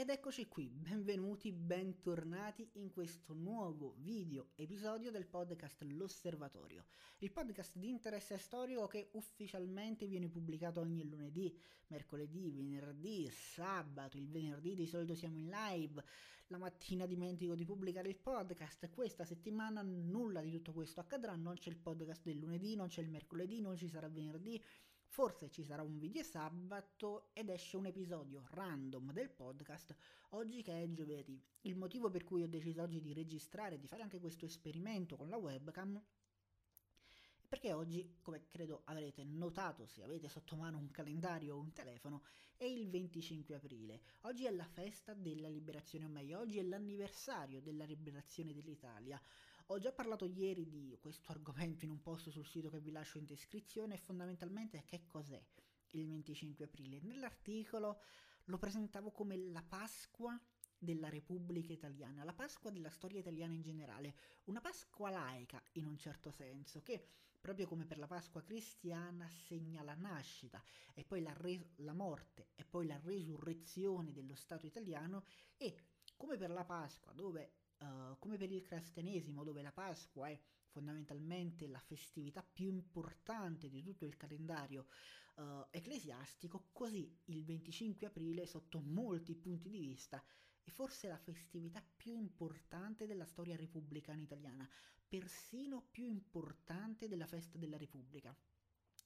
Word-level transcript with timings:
Ed 0.00 0.08
eccoci 0.08 0.48
qui, 0.48 0.70
benvenuti, 0.70 1.52
bentornati 1.52 2.66
in 2.76 2.90
questo 2.90 3.34
nuovo 3.34 3.96
video 3.98 4.52
episodio 4.54 5.10
del 5.10 5.26
podcast 5.26 5.82
L'Osservatorio, 5.82 6.86
il 7.18 7.30
podcast 7.30 7.76
di 7.76 7.90
interesse 7.90 8.38
storico 8.38 8.86
che 8.86 9.10
ufficialmente 9.12 10.06
viene 10.06 10.30
pubblicato 10.30 10.80
ogni 10.80 11.06
lunedì, 11.06 11.54
mercoledì, 11.88 12.50
venerdì, 12.50 13.28
sabato, 13.30 14.16
il 14.16 14.30
venerdì 14.30 14.74
di 14.74 14.86
solito 14.86 15.14
siamo 15.14 15.36
in 15.36 15.50
live, 15.50 16.02
la 16.46 16.56
mattina 16.56 17.04
dimentico 17.04 17.54
di 17.54 17.66
pubblicare 17.66 18.08
il 18.08 18.16
podcast, 18.16 18.88
questa 18.88 19.26
settimana 19.26 19.82
nulla 19.82 20.40
di 20.40 20.50
tutto 20.50 20.72
questo 20.72 21.00
accadrà, 21.00 21.36
non 21.36 21.56
c'è 21.56 21.68
il 21.68 21.76
podcast 21.76 22.22
del 22.24 22.38
lunedì, 22.38 22.74
non 22.74 22.88
c'è 22.88 23.02
il 23.02 23.10
mercoledì, 23.10 23.60
non 23.60 23.76
ci 23.76 23.86
sarà 23.86 24.08
venerdì, 24.08 24.58
Forse 25.12 25.50
ci 25.50 25.64
sarà 25.64 25.82
un 25.82 25.98
video 25.98 26.22
sabato 26.22 27.30
ed 27.32 27.48
esce 27.48 27.76
un 27.76 27.86
episodio 27.86 28.46
random 28.50 29.12
del 29.12 29.28
podcast 29.28 29.92
oggi 30.30 30.62
che 30.62 30.84
è 30.84 30.92
giovedì. 30.92 31.42
Il 31.62 31.74
motivo 31.74 32.08
per 32.10 32.22
cui 32.22 32.44
ho 32.44 32.48
deciso 32.48 32.82
oggi 32.82 33.00
di 33.00 33.12
registrare, 33.12 33.80
di 33.80 33.88
fare 33.88 34.02
anche 34.02 34.20
questo 34.20 34.44
esperimento 34.44 35.16
con 35.16 35.28
la 35.28 35.36
webcam 35.36 36.00
perché 37.50 37.72
oggi, 37.72 38.18
come 38.22 38.46
credo 38.46 38.82
avrete 38.84 39.24
notato 39.24 39.84
se 39.84 40.04
avete 40.04 40.28
sotto 40.28 40.54
mano 40.54 40.78
un 40.78 40.92
calendario 40.92 41.56
o 41.56 41.58
un 41.58 41.72
telefono, 41.72 42.22
è 42.56 42.62
il 42.62 42.88
25 42.88 43.56
aprile. 43.56 44.02
Oggi 44.20 44.46
è 44.46 44.52
la 44.52 44.64
festa 44.64 45.14
della 45.14 45.48
liberazione, 45.48 46.04
o 46.04 46.08
meglio, 46.08 46.38
oggi 46.38 46.60
è 46.60 46.62
l'anniversario 46.62 47.60
della 47.60 47.82
liberazione 47.82 48.54
dell'Italia. 48.54 49.20
Ho 49.72 49.78
già 49.78 49.92
parlato 49.92 50.24
ieri 50.24 50.68
di 50.68 50.98
questo 51.00 51.30
argomento 51.30 51.84
in 51.84 51.92
un 51.92 52.02
post 52.02 52.28
sul 52.30 52.44
sito 52.44 52.70
che 52.70 52.80
vi 52.80 52.90
lascio 52.90 53.18
in 53.18 53.24
descrizione 53.24 53.96
fondamentalmente 53.98 54.82
che 54.84 55.06
cos'è 55.06 55.40
il 55.90 56.08
25 56.08 56.64
aprile. 56.64 56.98
Nell'articolo 57.02 58.00
lo 58.46 58.58
presentavo 58.58 59.12
come 59.12 59.36
la 59.36 59.62
Pasqua 59.62 60.36
della 60.76 61.08
Repubblica 61.08 61.72
Italiana, 61.72 62.24
la 62.24 62.32
Pasqua 62.32 62.72
della 62.72 62.90
storia 62.90 63.20
italiana 63.20 63.52
in 63.52 63.62
generale, 63.62 64.16
una 64.46 64.60
Pasqua 64.60 65.08
laica 65.08 65.62
in 65.74 65.86
un 65.86 65.96
certo 65.96 66.32
senso, 66.32 66.82
che 66.82 67.06
proprio 67.40 67.68
come 67.68 67.86
per 67.86 67.98
la 67.98 68.08
Pasqua 68.08 68.42
cristiana 68.42 69.28
segna 69.28 69.84
la 69.84 69.94
nascita 69.94 70.60
e 70.94 71.04
poi 71.04 71.22
la, 71.22 71.32
res- 71.32 71.76
la 71.76 71.94
morte 71.94 72.48
e 72.56 72.64
poi 72.64 72.88
la 72.88 72.98
resurrezione 73.04 74.10
dello 74.10 74.34
Stato 74.34 74.66
italiano 74.66 75.22
e 75.56 75.76
come 76.16 76.36
per 76.36 76.50
la 76.50 76.64
Pasqua 76.64 77.12
dove 77.12 77.59
Uh, 77.80 78.18
come 78.18 78.36
per 78.36 78.52
il 78.52 78.62
cristianesimo, 78.62 79.42
dove 79.42 79.62
la 79.62 79.72
Pasqua 79.72 80.28
è 80.28 80.38
fondamentalmente 80.66 81.66
la 81.66 81.80
festività 81.80 82.42
più 82.42 82.68
importante 82.68 83.70
di 83.70 83.82
tutto 83.82 84.04
il 84.04 84.16
calendario 84.16 84.86
uh, 85.36 85.66
ecclesiastico, 85.70 86.68
così 86.72 87.10
il 87.26 87.44
25 87.44 88.06
aprile, 88.06 88.46
sotto 88.46 88.80
molti 88.80 89.34
punti 89.34 89.70
di 89.70 89.78
vista, 89.78 90.22
è 90.62 90.70
forse 90.70 91.08
la 91.08 91.16
festività 91.16 91.82
più 91.96 92.14
importante 92.14 93.06
della 93.06 93.24
storia 93.24 93.56
repubblicana 93.56 94.20
italiana, 94.20 94.68
persino 95.08 95.86
più 95.90 96.06
importante 96.06 97.08
della 97.08 97.26
festa 97.26 97.58
della 97.58 97.76
Repubblica. 97.76 98.34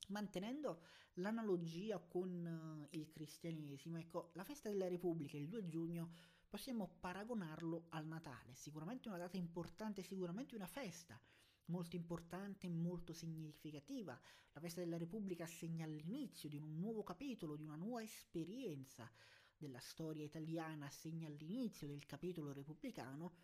Mantenendo 0.09 0.83
l'analogia 1.15 1.99
con 1.99 2.89
uh, 2.91 2.97
il 2.97 3.09
cristianesimo, 3.09 3.99
ecco, 3.99 4.31
la 4.35 4.45
festa 4.45 4.69
della 4.69 4.89
Repubblica, 4.89 5.37
il 5.37 5.49
2 5.49 5.69
giugno, 5.69 6.13
possiamo 6.55 6.99
paragonarlo 7.01 7.87
al 7.89 8.07
Natale, 8.07 8.55
sicuramente 8.55 9.09
una 9.09 9.19
data 9.19 9.37
importante, 9.37 10.05
sicuramente 10.05 10.55
una 10.55 10.69
festa 10.69 11.21
molto 11.65 11.97
importante 11.97 12.69
e 12.69 12.71
molto 12.71 13.13
significativa. 13.13 14.17
La 14.53 14.61
festa 14.61 14.79
della 14.79 14.97
Repubblica 14.97 15.47
segna 15.47 15.85
l'inizio 15.85 16.49
di 16.49 16.57
un 16.57 16.79
nuovo 16.79 17.03
capitolo, 17.03 17.57
di 17.57 17.65
una 17.65 17.75
nuova 17.75 18.05
esperienza 18.05 19.11
della 19.57 19.81
storia 19.81 20.23
italiana, 20.23 20.89
segna 20.91 21.29
l'inizio 21.29 21.89
del 21.89 22.07
capitolo 22.07 22.53
repubblicano, 22.53 23.35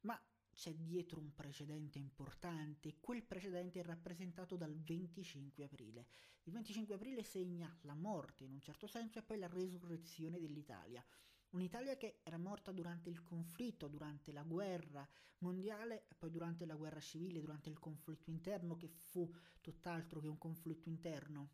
ma 0.00 0.20
c'è 0.52 0.74
dietro 0.74 1.20
un 1.20 1.32
precedente 1.34 2.00
importante 2.00 2.88
e 2.88 2.96
quel 2.98 3.22
precedente 3.22 3.78
è 3.78 3.84
rappresentato 3.84 4.56
dal 4.56 4.76
25 4.76 5.62
aprile. 5.62 6.08
Il 6.42 6.52
25 6.52 6.96
aprile 6.96 7.22
segna 7.22 7.72
la 7.82 7.94
morte 7.94 8.42
in 8.42 8.50
un 8.50 8.60
certo 8.60 8.88
senso 8.88 9.20
e 9.20 9.22
poi 9.22 9.38
la 9.38 9.46
resurrezione 9.46 10.40
dell'Italia. 10.40 11.06
Un'Italia 11.50 11.96
che 11.96 12.20
era 12.22 12.36
morta 12.36 12.72
durante 12.72 13.08
il 13.08 13.22
conflitto, 13.22 13.88
durante 13.88 14.32
la 14.32 14.42
guerra 14.42 15.08
mondiale 15.38 16.06
poi 16.18 16.30
durante 16.30 16.66
la 16.66 16.74
guerra 16.74 17.00
civile, 17.00 17.40
durante 17.40 17.70
il 17.70 17.78
conflitto 17.78 18.30
interno 18.30 18.76
che 18.76 18.88
fu 18.88 19.32
tutt'altro 19.60 20.20
che 20.20 20.28
un 20.28 20.38
conflitto 20.38 20.88
interno. 20.88 21.50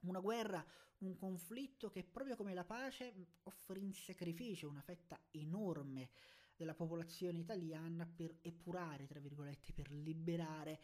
Una 0.00 0.20
guerra, 0.20 0.64
un 0.98 1.14
conflitto 1.16 1.90
che 1.90 2.04
proprio 2.04 2.36
come 2.36 2.54
la 2.54 2.64
pace 2.64 3.12
offre 3.42 3.80
in 3.80 3.92
sacrificio 3.92 4.68
una 4.68 4.80
fetta 4.80 5.20
enorme 5.30 6.10
della 6.56 6.74
popolazione 6.74 7.38
italiana 7.38 8.06
per 8.06 8.38
epurare, 8.42 9.06
tra 9.06 9.18
virgolette, 9.18 9.72
per 9.72 9.90
liberare 9.90 10.80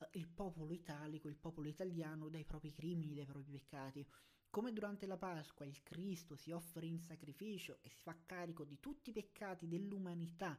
eh, 0.00 0.18
il 0.18 0.28
popolo 0.28 0.72
italico, 0.72 1.28
il 1.28 1.36
popolo 1.36 1.68
italiano 1.68 2.28
dai 2.28 2.44
propri 2.44 2.72
crimini, 2.72 3.14
dai 3.14 3.26
propri 3.26 3.50
peccati. 3.50 4.06
Come 4.50 4.72
durante 4.72 5.06
la 5.06 5.16
Pasqua 5.16 5.64
il 5.64 5.80
Cristo 5.82 6.34
si 6.34 6.50
offre 6.50 6.84
in 6.84 6.98
sacrificio 6.98 7.78
e 7.82 7.88
si 7.88 8.02
fa 8.02 8.16
carico 8.26 8.64
di 8.64 8.80
tutti 8.80 9.10
i 9.10 9.12
peccati 9.12 9.68
dell'umanità 9.68 10.58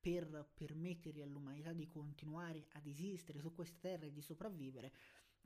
per 0.00 0.50
permettere 0.52 1.22
all'umanità 1.22 1.72
di 1.72 1.86
continuare 1.86 2.66
ad 2.72 2.86
esistere 2.86 3.38
su 3.40 3.54
questa 3.54 3.78
terra 3.80 4.06
e 4.06 4.12
di 4.12 4.20
sopravvivere, 4.20 4.92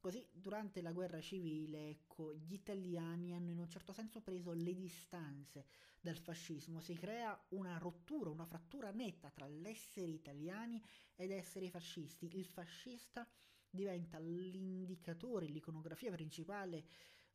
Così 0.04 0.22
durante 0.32 0.82
la 0.82 0.92
guerra 0.92 1.18
civile, 1.18 1.88
ecco, 1.88 2.34
gli 2.34 2.52
italiani 2.52 3.32
hanno 3.32 3.50
in 3.52 3.58
un 3.58 3.70
certo 3.70 3.94
senso 3.94 4.20
preso 4.20 4.52
le 4.52 4.74
distanze 4.74 5.64
dal 5.98 6.18
fascismo, 6.18 6.78
si 6.82 6.92
crea 6.92 7.34
una 7.52 7.78
rottura, 7.78 8.28
una 8.28 8.44
frattura 8.44 8.90
netta 8.90 9.30
tra 9.30 9.46
l'essere 9.46 10.10
italiani 10.10 10.78
ed 11.16 11.30
essere 11.30 11.70
fascisti. 11.70 12.36
Il 12.36 12.44
fascista 12.44 13.26
diventa 13.70 14.18
l'indicatore, 14.18 15.46
l'iconografia 15.46 16.10
principale 16.10 16.84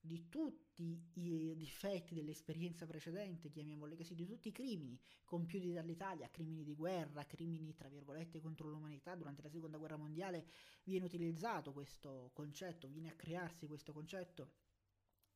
di 0.01 0.29
tutti 0.29 1.01
i 1.13 1.55
difetti 1.57 2.15
dell'esperienza 2.15 2.85
precedente, 2.85 3.49
chiamiamoli 3.49 3.95
così, 3.95 4.15
di 4.15 4.25
tutti 4.25 4.47
i 4.47 4.53
crimini 4.53 4.99
compiuti 5.25 5.71
dall'Italia, 5.71 6.29
crimini 6.29 6.63
di 6.63 6.73
guerra, 6.73 7.25
crimini 7.25 7.75
tra 7.75 7.89
virgolette 7.89 8.39
contro 8.39 8.69
l'umanità 8.69 9.15
durante 9.15 9.41
la 9.41 9.49
seconda 9.49 9.77
guerra 9.77 9.97
mondiale, 9.97 10.47
viene 10.83 11.05
utilizzato 11.05 11.73
questo 11.73 12.31
concetto, 12.33 12.87
viene 12.87 13.09
a 13.09 13.15
crearsi 13.15 13.67
questo 13.67 13.91
concetto 13.91 14.53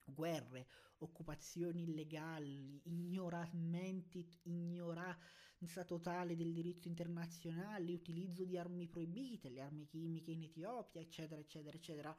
guerre, 0.05 0.67
occupazioni 0.97 1.83
illegali, 1.83 2.81
ignoramenti, 2.85 4.27
ignoranza 4.43 5.83
totale 5.85 6.35
del 6.35 6.53
diritto 6.53 6.87
internazionale, 6.87 7.93
utilizzo 7.93 8.43
di 8.43 8.57
armi 8.57 8.87
proibite, 8.87 9.49
le 9.49 9.61
armi 9.61 9.85
chimiche 9.85 10.31
in 10.31 10.43
Etiopia, 10.43 11.01
eccetera, 11.01 11.39
eccetera, 11.39 11.77
eccetera. 11.77 12.17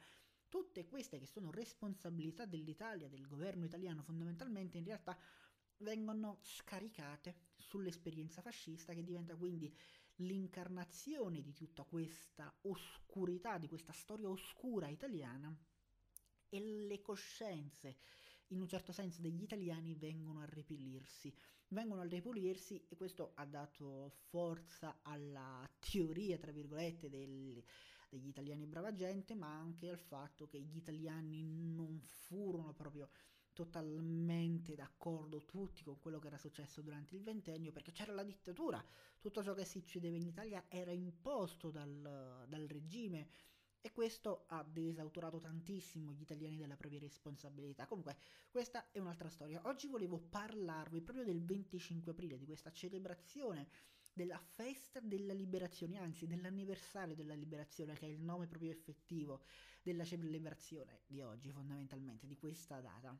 Tutte 0.55 0.87
queste 0.87 1.19
che 1.19 1.27
sono 1.27 1.51
responsabilità 1.51 2.45
dell'Italia, 2.45 3.09
del 3.09 3.27
governo 3.27 3.65
italiano 3.65 4.05
fondamentalmente, 4.05 4.79
in 4.79 4.85
realtà 4.85 5.19
vengono 5.79 6.39
scaricate 6.43 7.35
sull'esperienza 7.57 8.41
fascista 8.41 8.95
che 8.95 9.03
diventa 9.03 9.35
quindi 9.35 9.77
l'incarnazione 10.19 11.43
di 11.43 11.53
tutta 11.55 11.83
questa 11.83 12.57
oscurità, 12.63 13.59
di 13.59 13.67
questa 13.67 13.93
storia 13.93 14.29
oscura 14.29 14.87
italiana 14.87 15.53
e 16.49 16.61
le 16.87 17.01
coscienze, 17.01 17.97
in 18.51 18.61
un 18.61 18.69
certo 18.69 18.93
senso, 18.93 19.21
degli 19.21 19.43
italiani 19.43 19.97
vengono 19.97 20.39
a 20.39 20.47
ripulirsi. 20.47 21.37
Vengono 21.67 22.03
a 22.03 22.05
ripulirsi 22.05 22.87
e 22.89 22.95
questo 22.95 23.33
ha 23.35 23.45
dato 23.45 24.09
forza 24.29 25.01
alla 25.03 25.69
teoria, 25.81 26.39
tra 26.39 26.53
virgolette, 26.53 27.09
del, 27.09 27.61
degli 28.15 28.29
italiani 28.29 28.67
brava 28.67 28.93
gente, 28.95 29.35
ma 29.35 29.49
anche 29.49 29.89
al 29.91 29.99
fatto 29.99 30.47
che 30.47 30.61
gli 30.61 30.77
italiani 30.77 31.43
non 31.43 32.01
furono 32.01 32.73
proprio 32.73 33.09
totalmente 33.53 34.75
d'accordo 34.75 35.45
tutti 35.45 35.85
con 35.85 35.99
quello 36.01 36.19
che 36.19 36.27
era 36.27 36.39
successo 36.39 36.83
durante 36.83 37.15
il 37.15 37.23
ventennio 37.23 37.71
perché 37.73 37.93
c'era 37.93 38.13
la 38.13 38.25
dittatura, 38.25 38.85
tutto 39.21 39.43
ciò 39.43 39.55
che 39.55 39.65
succedeva 39.65 40.17
in 40.17 40.27
Italia 40.27 40.65
era 40.69 40.91
imposto 40.91 41.71
dal, 41.71 42.45
dal 42.49 42.67
regime 42.67 43.29
e 43.81 43.93
questo 43.93 44.45
ha 44.49 44.63
desautorato 44.65 45.39
tantissimo 45.39 46.11
gli 46.13 46.23
italiani 46.23 46.57
della 46.57 46.75
propria 46.75 47.01
responsabilità. 47.01 47.87
Comunque, 47.87 48.17
questa 48.49 48.91
è 48.91 48.99
un'altra 48.99 49.29
storia. 49.29 49.61
Oggi 49.67 49.89
volevo 49.89 50.19
parlarvi 50.19 51.03
proprio 51.03 51.25
del 51.25 51.45
25 51.45 52.13
aprile, 52.13 52.39
di 52.39 52.47
questa 52.47 52.73
celebrazione 52.73 53.69
della 54.15 54.39
festa 54.39 55.01
della 55.01 55.33
liberazione, 55.33 55.99
anzi 55.99 56.27
dell'anniversario 56.27 57.15
della 57.15 57.35
liberazione, 57.35 57.95
che 57.95 58.07
è 58.07 58.11
il 58.11 58.23
nome 58.23 58.47
proprio 58.47 58.71
effettivo 58.71 59.43
della 59.83 60.05
celebrazione 60.05 61.03
di 61.07 61.21
oggi, 61.21 61.51
fondamentalmente, 61.51 62.27
di 62.27 62.37
questa 62.37 62.81
data. 62.81 63.19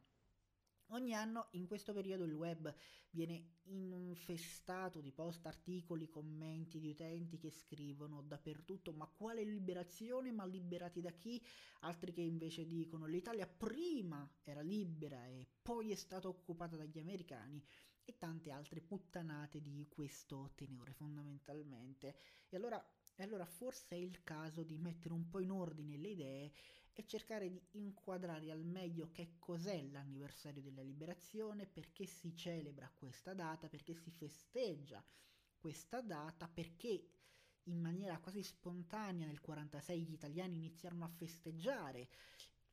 Ogni 0.89 1.15
anno 1.15 1.49
in 1.53 1.67
questo 1.67 1.93
periodo 1.93 2.25
il 2.25 2.35
web 2.35 2.73
viene 3.11 3.55
infestato 3.65 5.01
di 5.01 5.13
post, 5.13 5.45
articoli, 5.47 6.09
commenti 6.09 6.79
di 6.79 6.91
utenti 6.91 7.39
che 7.39 7.51
scrivono 7.51 8.23
dappertutto 8.23 8.93
ma 8.93 9.07
quale 9.07 9.43
liberazione, 9.45 10.31
ma 10.31 10.45
liberati 10.45 11.01
da 11.01 11.11
chi? 11.11 11.43
Altri 11.81 12.13
che 12.13 12.21
invece 12.21 12.67
dicono 12.67 13.07
l'Italia 13.07 13.47
prima 13.47 14.31
era 14.43 14.61
libera 14.61 15.27
e 15.27 15.49
poi 15.63 15.91
è 15.91 15.97
stata 15.97 16.29
occupata 16.29 16.77
dagli 16.77 16.99
americani 16.99 17.65
e 18.05 18.17
tante 18.19 18.51
altre 18.51 18.81
puttanate 18.81 19.61
di 19.61 19.87
questo 19.89 20.53
tenore 20.55 20.93
fondamentalmente. 20.93 22.17
E 22.49 22.57
allora, 22.57 22.85
e 23.17 23.23
allora 23.23 23.47
forse 23.47 23.97
è 23.97 23.99
il 23.99 24.23
caso 24.23 24.63
di 24.63 24.77
mettere 24.77 25.15
un 25.15 25.29
po' 25.29 25.41
in 25.41 25.51
ordine 25.51 25.97
le 25.97 26.09
idee 26.09 26.53
e 26.93 27.07
cercare 27.07 27.51
di 27.51 27.61
inquadrare 27.73 28.51
al 28.51 28.65
meglio 28.65 29.11
che 29.11 29.35
cos'è 29.39 29.83
l'anniversario 29.83 30.63
della 30.63 30.83
liberazione, 30.83 31.67
perché 31.67 32.07
si 32.07 32.37
celebra 32.37 32.91
questa 32.95 33.35
data, 33.35 33.69
perché 33.69 33.95
si 33.95 34.11
festeggia 34.11 35.05
questa 35.57 36.01
data, 36.01 36.47
perché 36.47 37.09
in 37.65 37.81
maniera 37.81 38.19
quasi 38.19 38.43
spontanea 38.43 39.27
nel 39.27 39.41
46 39.41 40.03
gli 40.03 40.13
italiani 40.13 40.57
iniziarono 40.57 41.05
a 41.05 41.09
festeggiare 41.09 42.09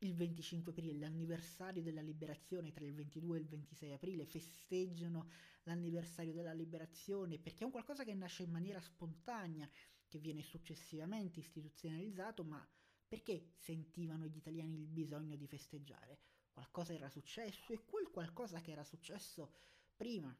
il 0.04 0.16
25 0.16 0.72
aprile, 0.72 0.98
l'anniversario 0.98 1.82
della 1.82 2.02
liberazione 2.02 2.72
tra 2.72 2.86
il 2.86 2.94
22 2.94 3.38
e 3.38 3.42
il 3.42 3.48
26 3.48 3.94
aprile, 3.94 4.26
festeggiano 4.26 5.30
l'anniversario 5.64 6.34
della 6.34 6.54
liberazione 6.54 7.38
perché 7.38 7.62
è 7.62 7.66
un 7.66 7.72
qualcosa 7.72 8.04
che 8.04 8.14
nasce 8.14 8.44
in 8.44 8.52
maniera 8.52 8.82
spontanea, 8.82 9.70
che 10.08 10.20
viene 10.20 10.42
successivamente 10.42 11.40
istituzionalizzato, 11.40 12.44
ma 12.44 12.68
perché 13.08 13.52
sentivano 13.58 14.26
gli 14.26 14.38
italiani 14.38 14.76
il 14.76 14.88
bisogno 14.88 15.36
di 15.36 15.48
festeggiare? 15.48 16.20
Qualcosa 16.52 16.94
era 16.94 17.10
successo 17.10 17.72
e 17.72 17.84
quel 17.86 18.10
qualcosa 18.10 18.60
che 18.60 18.72
era 18.72 18.84
successo 18.84 19.54
prima 19.96 20.36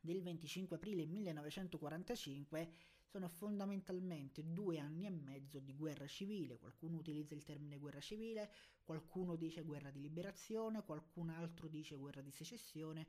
del 0.00 0.20
25 0.22 0.76
aprile 0.76 1.06
1945 1.06 2.72
sono 3.12 3.28
fondamentalmente 3.28 4.42
due 4.54 4.78
anni 4.78 5.04
e 5.04 5.10
mezzo 5.10 5.58
di 5.58 5.74
guerra 5.74 6.06
civile. 6.06 6.56
Qualcuno 6.56 6.96
utilizza 6.96 7.34
il 7.34 7.44
termine 7.44 7.76
guerra 7.76 8.00
civile, 8.00 8.50
qualcuno 8.82 9.36
dice 9.36 9.60
guerra 9.60 9.90
di 9.90 10.00
liberazione, 10.00 10.82
qualcun 10.82 11.28
altro 11.28 11.68
dice 11.68 11.94
guerra 11.94 12.22
di 12.22 12.30
secessione, 12.30 13.06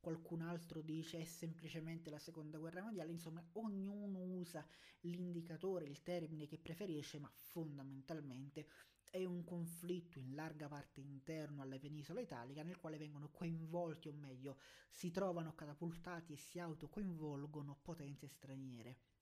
qualcun 0.00 0.40
altro 0.40 0.82
dice 0.82 1.24
semplicemente 1.24 2.10
la 2.10 2.18
seconda 2.18 2.58
guerra 2.58 2.82
mondiale, 2.82 3.12
insomma 3.12 3.48
ognuno 3.52 4.18
usa 4.24 4.66
l'indicatore, 5.02 5.84
il 5.84 6.02
termine 6.02 6.48
che 6.48 6.58
preferisce, 6.58 7.20
ma 7.20 7.30
fondamentalmente 7.32 8.66
è 9.08 9.24
un 9.24 9.44
conflitto 9.44 10.18
in 10.18 10.34
larga 10.34 10.66
parte 10.66 11.00
interno 11.00 11.62
alla 11.62 11.78
penisola 11.78 12.18
italica 12.20 12.64
nel 12.64 12.78
quale 12.78 12.98
vengono 12.98 13.30
coinvolti, 13.30 14.08
o 14.08 14.12
meglio, 14.12 14.58
si 14.90 15.12
trovano 15.12 15.54
catapultati 15.54 16.32
e 16.32 16.36
si 16.36 16.58
autocoinvolgono 16.58 17.78
potenze 17.80 18.26
straniere. 18.26 19.13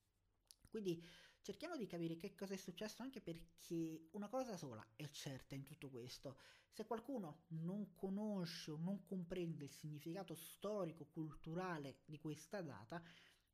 Quindi 0.73 1.05
cerchiamo 1.43 1.77
di 1.77 1.87
capire 1.87 2.17
che 2.17 2.35
cosa 2.35 2.55
è 2.55 2.57
successo 2.57 3.03
anche 3.03 3.21
perché 3.21 4.09
una 4.13 4.31
cosa 4.31 4.57
sola 4.57 4.83
è 4.97 5.07
certa 5.11 5.55
in 5.55 5.65
tutto 5.65 5.91
questo. 5.91 6.39
Se 6.71 6.87
qualcuno 6.87 7.43
non 7.49 7.95
conosce 7.95 8.71
o 8.71 8.79
non 8.79 9.05
comprende 9.05 9.65
il 9.65 9.71
significato 9.71 10.35
storico-culturale 10.35 11.99
di 12.07 12.19
questa 12.19 12.63
data, 12.63 13.03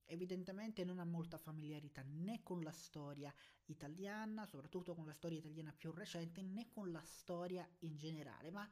evidentemente 0.04 0.84
non 0.84 1.00
ha 1.00 1.04
molta 1.04 1.38
familiarità 1.38 2.04
né 2.06 2.40
con 2.44 2.62
la 2.62 2.70
storia 2.70 3.34
italiana, 3.64 4.46
soprattutto 4.46 4.94
con 4.94 5.04
la 5.04 5.12
storia 5.12 5.38
italiana 5.38 5.74
più 5.76 5.90
recente, 5.90 6.40
né 6.40 6.68
con 6.68 6.92
la 6.92 7.02
storia 7.02 7.68
in 7.80 7.96
generale. 7.96 8.52
Ma 8.52 8.70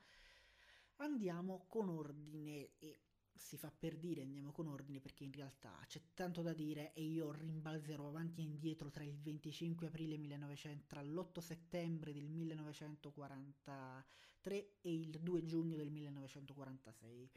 andiamo 0.99 1.67
con 1.67 1.89
ordine 1.89 2.77
e 2.79 3.06
si 3.37 3.57
fa 3.57 3.71
per 3.71 3.97
dire 3.97 4.23
andiamo 4.23 4.51
con 4.53 4.67
ordine 4.67 5.01
perché 5.01 5.25
in 5.25 5.33
realtà 5.33 5.73
c'è 5.87 6.01
tanto 6.15 6.43
da 6.43 6.53
dire 6.53 6.93
e 6.95 7.03
io 7.03 7.31
rimbalzerò 7.33 8.09
avanti 8.09 8.41
e 8.41 8.45
indietro 8.45 8.91
tra 8.91 9.05
il 9.05 9.19
25 9.19 9.87
aprile 9.89 10.17
1900 10.17 10.85
tra 10.87 11.03
l'8 11.03 11.41
settembre 11.41 12.13
del 12.13 12.29
1943 12.29 14.79
e 14.81 14.95
il 14.95 15.21
2 15.21 15.45
giugno 15.45 15.77
del 15.77 15.91
1946 15.91 17.31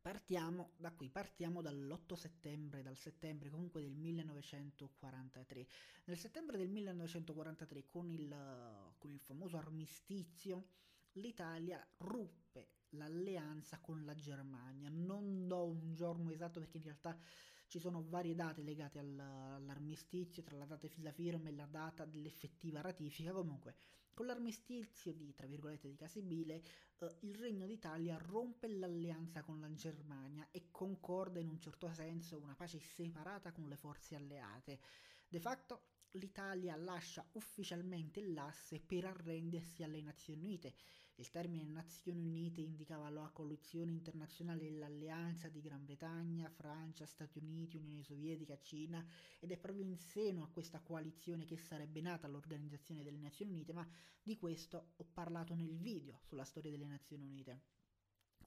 partiamo 0.00 0.72
da 0.76 0.92
qui 0.92 1.08
partiamo 1.08 1.62
dall'8 1.62 2.14
settembre 2.14 2.82
dal 2.82 2.96
settembre 2.96 3.50
comunque 3.50 3.82
del 3.82 3.94
1943 3.94 5.66
nel 6.04 6.18
settembre 6.18 6.56
del 6.56 6.70
1943 6.70 7.86
con 7.86 8.10
il, 8.10 8.94
con 8.98 9.10
il 9.10 9.20
famoso 9.20 9.56
armistizio 9.56 10.66
l'Italia 11.12 11.84
ruppe 11.98 12.78
l'alleanza 12.90 13.78
con 13.80 14.04
la 14.04 14.14
Germania. 14.14 14.88
Non 14.90 15.46
do 15.46 15.64
un 15.64 15.94
giorno 15.94 16.30
esatto 16.30 16.60
perché 16.60 16.78
in 16.78 16.84
realtà 16.84 17.18
ci 17.66 17.78
sono 17.78 18.04
varie 18.08 18.34
date 18.34 18.62
legate 18.62 18.98
all'armistizio, 18.98 20.42
tra 20.42 20.56
la 20.56 20.64
data 20.64 20.88
della 20.88 21.12
firma 21.12 21.48
e 21.48 21.52
la 21.52 21.66
data 21.66 22.04
dell'effettiva 22.04 22.80
ratifica. 22.80 23.32
Comunque, 23.32 23.76
con 24.12 24.26
l'armistizio 24.26 25.12
di, 25.12 25.32
tra 25.34 25.46
virgolette, 25.46 25.88
di 25.88 25.94
Casibile, 25.94 26.62
eh, 26.98 27.16
il 27.20 27.34
Regno 27.36 27.66
d'Italia 27.66 28.18
rompe 28.18 28.66
l'alleanza 28.66 29.42
con 29.42 29.60
la 29.60 29.72
Germania 29.72 30.48
e 30.50 30.70
concorda 30.72 31.38
in 31.38 31.48
un 31.48 31.60
certo 31.60 31.92
senso 31.92 32.40
una 32.40 32.56
pace 32.56 32.80
separata 32.80 33.52
con 33.52 33.68
le 33.68 33.76
forze 33.76 34.16
alleate. 34.16 34.80
De 35.28 35.38
facto, 35.38 35.84
l'Italia 36.14 36.74
lascia 36.74 37.24
ufficialmente 37.34 38.20
l'asse 38.26 38.80
per 38.80 39.04
arrendersi 39.04 39.84
alle 39.84 40.02
Nazioni 40.02 40.42
Unite 40.42 40.74
il 41.20 41.30
termine 41.30 41.64
Nazioni 41.64 42.24
Unite 42.24 42.62
indicava 42.62 43.10
la 43.10 43.28
coalizione 43.28 43.92
internazionale 43.92 44.66
e 44.66 44.70
l'alleanza 44.70 45.48
di 45.50 45.60
Gran 45.60 45.84
Bretagna, 45.84 46.48
Francia, 46.48 47.04
Stati 47.04 47.36
Uniti, 47.36 47.76
Unione 47.76 48.02
Sovietica, 48.02 48.58
Cina 48.58 49.06
ed 49.38 49.52
è 49.52 49.58
proprio 49.58 49.84
in 49.84 49.98
seno 49.98 50.42
a 50.42 50.48
questa 50.48 50.80
coalizione 50.80 51.44
che 51.44 51.58
sarebbe 51.58 52.00
nata 52.00 52.26
l'Organizzazione 52.26 53.02
delle 53.02 53.18
Nazioni 53.18 53.52
Unite, 53.52 53.74
ma 53.74 53.86
di 54.22 54.38
questo 54.38 54.92
ho 54.96 55.04
parlato 55.12 55.54
nel 55.54 55.76
video 55.76 56.20
sulla 56.22 56.44
storia 56.44 56.70
delle 56.70 56.86
Nazioni 56.86 57.24
Unite. 57.24 57.60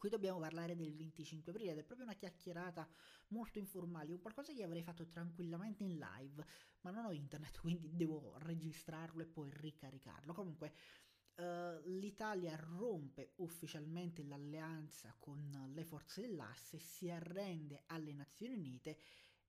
Qui 0.03 0.09
dobbiamo 0.09 0.39
parlare 0.39 0.75
del 0.75 0.93
25 0.93 1.51
aprile 1.53 1.71
ed 1.71 1.77
è 1.77 1.83
proprio 1.83 2.05
una 2.05 2.15
chiacchierata 2.15 2.85
molto 3.29 3.59
informale, 3.59 4.11
un 4.11 4.19
qualcosa 4.19 4.51
che 4.51 4.63
avrei 4.63 4.83
fatto 4.83 5.07
tranquillamente 5.07 5.83
in 5.83 5.97
live, 5.97 6.45
ma 6.81 6.91
non 6.91 7.05
ho 7.05 7.11
internet, 7.13 7.59
quindi 7.61 7.95
devo 7.95 8.33
registrarlo 8.39 9.21
e 9.21 9.25
poi 9.27 9.49
ricaricarlo. 9.53 10.33
Comunque, 10.33 10.73
Uh, 11.35 11.81
l'Italia 11.85 12.55
rompe 12.55 13.33
ufficialmente 13.37 14.23
l'alleanza 14.23 15.15
con 15.17 15.71
le 15.73 15.83
forze 15.83 16.21
dell'asse, 16.21 16.77
si 16.77 17.09
arrende 17.09 17.83
alle 17.87 18.13
Nazioni 18.13 18.53
Unite 18.53 18.99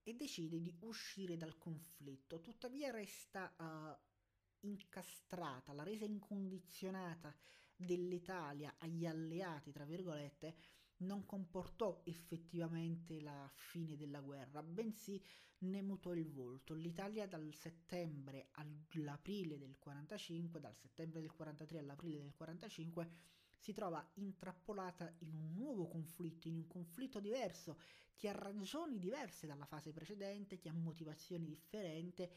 e 0.01 0.15
decide 0.15 0.59
di 0.59 0.75
uscire 0.81 1.37
dal 1.37 1.57
conflitto. 1.57 2.41
Tuttavia 2.41 2.89
resta 2.89 3.53
uh, 3.57 4.67
incastrata, 4.67 5.73
la 5.73 5.83
resa 5.83 6.05
incondizionata 6.05 7.35
dell'Italia 7.75 8.75
agli 8.79 9.05
alleati, 9.05 9.71
tra 9.71 9.85
virgolette, 9.85 10.55
non 10.97 11.25
comportò 11.25 12.01
effettivamente 12.05 13.21
la 13.21 13.47
fine 13.53 13.95
della 13.95 14.21
guerra, 14.21 14.63
bensì 14.63 15.21
ne 15.59 15.81
mutò 15.81 16.13
il 16.13 16.29
volto. 16.29 16.73
L'Italia 16.73 17.27
dal 17.27 17.53
settembre 17.53 18.49
all'aprile 18.51 19.57
del 19.57 19.77
45, 19.77 20.59
dal 20.59 20.75
settembre 20.75 21.21
del 21.21 21.31
43 21.31 21.79
all'aprile 21.79 22.19
del 22.19 22.33
45, 22.35 23.09
si 23.57 23.73
trova 23.73 24.05
intrappolata 24.15 25.11
in 25.19 25.33
un 25.33 25.53
nuovo 25.53 25.87
conflitto, 25.87 26.47
in 26.47 26.55
un 26.55 26.67
conflitto 26.67 27.19
diverso, 27.19 27.79
che 28.15 28.29
ha 28.29 28.33
ragioni 28.33 28.99
diverse 28.99 29.47
dalla 29.47 29.65
fase 29.65 29.91
precedente, 29.91 30.57
che 30.57 30.69
ha 30.69 30.73
motivazioni 30.73 31.45
differenti 31.45 32.29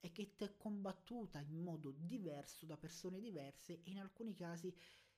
e 0.00 0.12
che 0.12 0.32
è 0.36 0.56
combattuta 0.56 1.40
in 1.40 1.62
modo 1.62 1.90
diverso 1.96 2.66
da 2.66 2.76
persone 2.76 3.20
diverse 3.20 3.80
e 3.82 3.90
in 3.90 3.98
alcuni 3.98 4.34
casi 4.34 4.74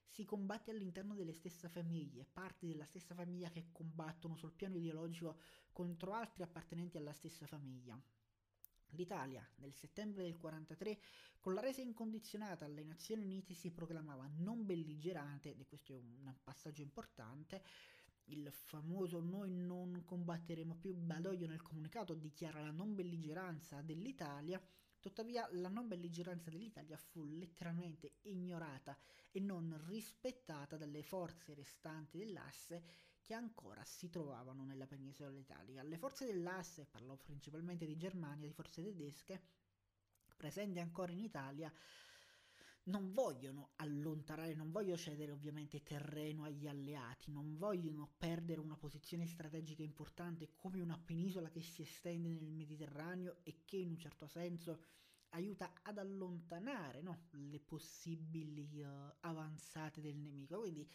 si 0.09 0.25
combatte 0.25 0.71
all'interno 0.71 1.15
delle 1.15 1.33
stesse 1.33 1.69
famiglie, 1.69 2.27
parti 2.31 2.67
della 2.67 2.85
stessa 2.85 3.15
famiglia 3.15 3.51
che 3.51 3.67
combattono 3.73 4.37
sul 4.37 4.53
piano 4.53 4.77
ideologico 4.77 5.39
contro 5.73 6.13
altri 6.13 6.43
appartenenti 6.43 6.97
alla 6.97 7.13
stessa 7.13 7.47
famiglia. 7.47 8.01
L'Italia, 8.91 9.47
nel 9.57 9.75
settembre 9.75 10.23
del 10.23 10.37
43, 10.37 10.99
con 11.41 11.55
la 11.55 11.61
resa 11.61 11.83
incondizionata 11.83 12.65
alle 12.65 12.85
Nazioni 12.85 13.25
Unite, 13.25 13.53
si 13.55 13.71
proclamava 13.71 14.29
non 14.37 14.65
belligerante, 14.65 15.57
e 15.57 15.67
questo 15.67 15.93
è 15.93 15.97
un 15.97 16.35
passaggio 16.43 16.83
importante, 16.83 17.63
il 18.31 18.51
famoso 18.51 19.21
noi 19.21 19.51
non 19.51 20.03
combatteremo 20.05 20.75
più 20.77 20.95
Badoglio 20.95 21.47
nel 21.47 21.63
comunicato 21.63 22.15
dichiara 22.15 22.61
la 22.61 22.71
non 22.71 22.95
belligeranza 22.95 23.83
dell'Italia 23.83 24.61
Tuttavia 25.07 25.49
la 25.53 25.69
non 25.69 25.87
belligeranza 25.87 26.51
dell'Italia 26.51 26.97
fu 26.97 27.23
letteralmente 27.23 28.15
ignorata 28.23 28.99
e 29.31 29.39
non 29.39 29.81
rispettata 29.87 30.77
dalle 30.77 31.05
forze 31.05 31.55
restanti 31.55 32.19
dell'asse 32.19 32.83
che 33.23 33.33
ancora 33.33 33.85
si 33.85 34.11
trovavano 34.11 34.65
nella 34.65 34.89
penisola 34.89 35.39
italica. 35.39 35.85
Le 35.85 35.97
forze 35.97 36.27
dell'asse, 36.27 36.87
parlò 36.87 37.15
principalmente 37.15 37.87
di 37.87 37.97
Germania, 37.97 38.49
di 38.49 38.53
forze 38.53 38.83
tedesche, 38.83 39.41
presenti 40.37 40.81
ancora 40.81 41.13
in 41.13 41.21
Italia, 41.21 41.73
non 42.87 43.13
vogliono 43.13 43.71
allontanare, 43.77 44.55
non 44.55 44.71
vogliono 44.71 44.97
cedere 44.97 45.33
ovviamente 45.33 45.83
terreno 45.83 46.45
agli 46.45 46.67
alleati, 46.67 47.31
non 47.31 47.57
vogliono 47.57 48.13
perdere 48.17 48.61
una 48.61 48.77
posizione 48.77 49.27
strategica 49.27 49.83
importante 49.83 50.51
come 50.55 50.81
una 50.81 50.99
penisola 50.99 51.51
che 51.51 51.63
si 51.63 51.83
estende 51.83 52.29
nel 52.29 52.53
Mediterraneo 52.53 53.39
e 53.43 53.63
che 53.65 53.77
in 53.77 53.91
un 53.91 53.99
certo 53.99 54.27
senso 54.29 54.81
aiuta 55.31 55.73
ad 55.83 55.99
allontanare 55.99 57.03
no, 57.03 57.27
le 57.31 57.59
possibili 57.59 58.81
uh, 58.81 59.15
avanzate 59.21 60.01
del 60.01 60.17
nemico. 60.17 60.61
Quindi 60.61 60.89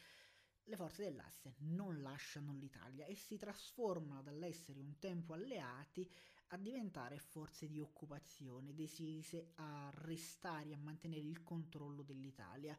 le 0.66 0.76
forze 0.76 1.04
dell'asse 1.04 1.56
non 1.60 2.02
lasciano 2.02 2.54
l'Italia 2.54 3.06
e 3.06 3.16
si 3.16 3.36
trasformano 3.36 4.22
dall'essere 4.22 4.80
un 4.80 4.98
tempo 4.98 5.34
alleati 5.34 6.10
a 6.54 6.58
diventare 6.58 7.18
forze 7.18 7.68
di 7.68 7.80
occupazione 7.80 8.74
decise 8.74 9.52
a 9.56 9.90
restare 9.94 10.70
e 10.70 10.74
a 10.74 10.80
mantenere 10.80 11.26
il 11.26 11.44
controllo 11.44 12.04
dell'Italia. 12.04 12.78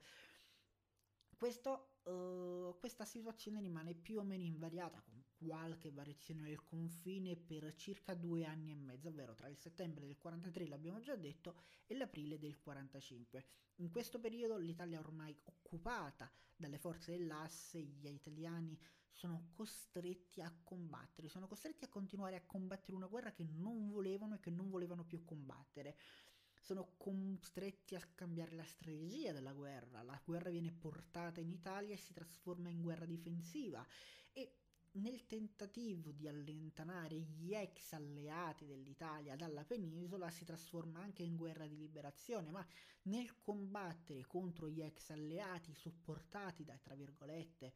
Questo, 1.37 1.99
uh, 2.05 2.77
questa 2.79 3.05
situazione 3.05 3.61
rimane 3.61 3.95
più 3.95 4.19
o 4.19 4.23
meno 4.23 4.45
invariata, 4.45 5.03
qualche 5.45 5.91
variazione 5.91 6.43
del 6.43 6.63
confine, 6.63 7.37
per 7.37 7.75
circa 7.75 8.15
due 8.15 8.45
anni 8.45 8.71
e 8.71 8.75
mezzo, 8.75 9.09
ovvero 9.09 9.35
tra 9.35 9.49
il 9.49 9.59
settembre 9.59 10.07
del 10.07 10.19
43, 10.19 10.69
l'abbiamo 10.69 11.01
già 11.01 11.17
detto, 11.17 11.57
e 11.87 11.95
l'aprile 11.95 12.39
del 12.39 12.59
45. 12.59 13.45
In 13.77 13.91
questo 13.91 14.19
periodo 14.19 14.57
l'Italia 14.57 14.99
è 14.99 15.01
ormai 15.01 15.37
occupata 15.45 16.31
dalle 16.57 16.79
forze 16.79 17.13
dell'asse, 17.13 17.81
gli 17.81 18.07
italiani 18.07 18.79
sono 19.11 19.51
costretti 19.53 20.41
a 20.41 20.55
combattere, 20.63 21.29
sono 21.29 21.47
costretti 21.47 21.85
a 21.85 21.89
continuare 21.89 22.37
a 22.37 22.47
combattere 22.47 22.97
una 22.97 23.07
guerra 23.07 23.33
che 23.33 23.45
non 23.45 23.89
volevano 23.89 24.37
e 24.37 24.41
che 24.41 24.51
non 24.51 24.71
volevano 24.71 25.05
più 25.05 25.25
combattere 25.25 25.97
sono 26.63 26.95
costretti 26.97 27.97
a 27.97 28.09
cambiare 28.15 28.55
la 28.55 28.65
strategia 28.65 29.33
della 29.33 29.53
guerra. 29.53 30.03
La 30.05 30.21
guerra 30.25 30.49
viene 30.49 30.71
portata 30.71 31.41
in 31.41 31.51
Italia 31.51 31.93
e 31.93 31.99
si 31.99 32.13
trasforma 32.13 32.69
in 32.69 32.81
guerra 32.81 33.05
difensiva 33.05 33.85
e 34.33 34.62
nel 34.95 35.27
tentativo 35.27 36.11
di 36.13 36.29
allontanare 36.29 37.17
gli 37.17 37.55
ex 37.55 37.93
alleati 37.93 38.67
dell'Italia 38.67 39.37
dalla 39.37 39.65
penisola 39.65 40.31
si 40.31 40.45
trasforma 40.45 41.01
anche 41.01 41.23
in 41.23 41.37
guerra 41.37 41.67
di 41.67 41.77
liberazione, 41.77 42.51
ma 42.51 42.67
nel 43.03 43.39
combattere 43.39 44.27
contro 44.27 44.69
gli 44.69 44.83
ex 44.83 45.11
alleati 45.11 45.73
supportati 45.75 46.65
da, 46.65 46.77
tra 46.79 46.95
virgolette, 46.95 47.73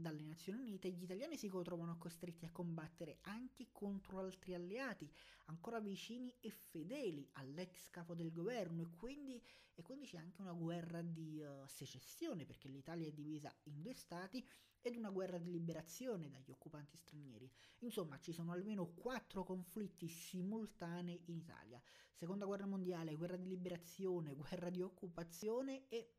dalle 0.00 0.22
Nazioni 0.22 0.60
Unite, 0.60 0.90
gli 0.90 1.02
italiani 1.02 1.36
si 1.36 1.48
trovano 1.48 1.98
costretti 1.98 2.44
a 2.44 2.50
combattere 2.50 3.18
anche 3.22 3.68
contro 3.72 4.18
altri 4.18 4.54
alleati 4.54 5.10
ancora 5.46 5.80
vicini 5.80 6.34
e 6.40 6.50
fedeli 6.50 7.28
all'ex 7.32 7.90
capo 7.90 8.14
del 8.14 8.32
governo 8.32 8.82
e 8.82 8.90
quindi, 8.96 9.42
e 9.74 9.82
quindi 9.82 10.06
c'è 10.06 10.18
anche 10.18 10.40
una 10.40 10.52
guerra 10.52 11.02
di 11.02 11.42
uh, 11.42 11.66
secessione 11.66 12.44
perché 12.44 12.68
l'Italia 12.68 13.06
è 13.06 13.12
divisa 13.12 13.54
in 13.64 13.80
due 13.80 13.94
stati 13.94 14.46
ed 14.80 14.96
una 14.96 15.10
guerra 15.10 15.38
di 15.38 15.50
liberazione 15.50 16.28
dagli 16.28 16.50
occupanti 16.50 16.96
stranieri. 16.96 17.50
Insomma, 17.80 18.18
ci 18.18 18.32
sono 18.32 18.52
almeno 18.52 18.86
quattro 18.94 19.44
conflitti 19.44 20.08
simultanei 20.08 21.22
in 21.26 21.36
Italia. 21.36 21.80
Seconda 22.14 22.46
guerra 22.46 22.66
mondiale, 22.66 23.14
guerra 23.14 23.36
di 23.36 23.48
liberazione, 23.48 24.34
guerra 24.34 24.70
di 24.70 24.82
occupazione 24.82 25.88
e 25.88 26.14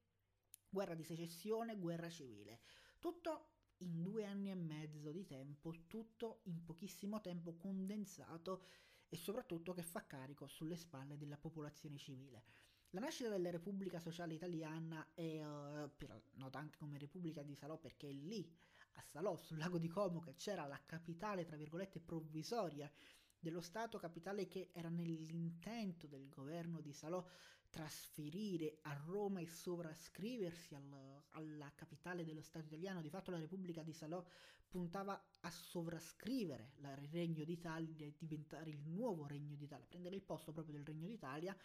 guerra 0.70 0.96
di 0.96 1.04
secessione, 1.04 1.78
guerra 1.78 2.10
civile. 2.10 2.62
Tutto 3.00 3.53
in 3.78 4.02
due 4.04 4.26
anni 4.26 4.52
e 4.52 4.56
mezzo 4.56 5.12
di 5.12 5.26
tempo, 5.26 5.74
tutto 5.88 6.42
in 6.44 6.64
pochissimo 6.64 7.22
tempo 7.22 7.56
condensato 7.56 8.64
e 9.10 9.18
soprattutto 9.18 9.74
che 9.74 9.84
fa 9.84 10.06
carico 10.06 10.48
sulle 10.48 10.76
spalle 10.76 11.18
della 11.18 11.38
popolazione 11.38 11.98
civile. 11.98 12.44
La 12.92 13.00
nascita 13.00 13.30
della 13.30 13.50
Repubblica 13.50 14.00
Sociale 14.00 14.36
Italiana 14.36 15.08
è 15.14 15.44
uh, 15.44 15.90
nota 16.34 16.60
anche 16.60 16.78
come 16.78 17.00
Repubblica 17.00 17.42
di 17.42 17.56
Salò 17.56 17.78
perché 17.78 18.12
lì, 18.12 18.48
a 18.94 19.02
Salò, 19.02 19.36
sul 19.36 19.58
lago 19.58 19.80
di 19.80 19.88
Como, 19.88 20.20
che 20.20 20.36
c'era 20.36 20.68
la 20.68 20.80
capitale, 20.86 21.44
tra 21.44 21.56
virgolette, 21.56 22.00
provvisoria 22.00 22.92
dello 23.40 23.62
Stato, 23.62 23.98
capitale 23.98 24.48
che 24.48 24.70
era 24.74 24.90
nell'intento 24.90 26.06
del 26.06 26.30
governo 26.30 26.82
di 26.82 26.94
Salò 26.94 27.26
trasferire 27.74 28.78
a 28.84 28.94
Roma 28.94 29.40
e 29.40 29.48
sovrascriversi 29.48 30.76
al, 30.76 31.24
alla 31.32 31.72
capitale 31.74 32.24
dello 32.24 32.44
Stato 32.44 32.68
italiano. 32.68 33.02
Di 33.02 33.10
fatto 33.10 33.32
la 33.32 33.40
Repubblica 33.40 33.82
di 33.82 33.94
Salò 33.94 34.24
puntava 34.68 35.20
a 35.40 35.50
sovrascrivere 35.50 36.74
il 36.78 36.96
Regno 37.10 37.44
d'Italia 37.44 38.06
e 38.06 38.14
diventare 38.20 38.70
il 38.70 38.80
nuovo 38.86 39.26
Regno 39.26 39.56
d'Italia, 39.56 39.88
prendere 39.88 40.16
il 40.16 40.22
posto 40.22 40.52
proprio 40.52 40.76
del 40.76 40.86
Regno 40.86 41.08
d'Italia 41.08 41.58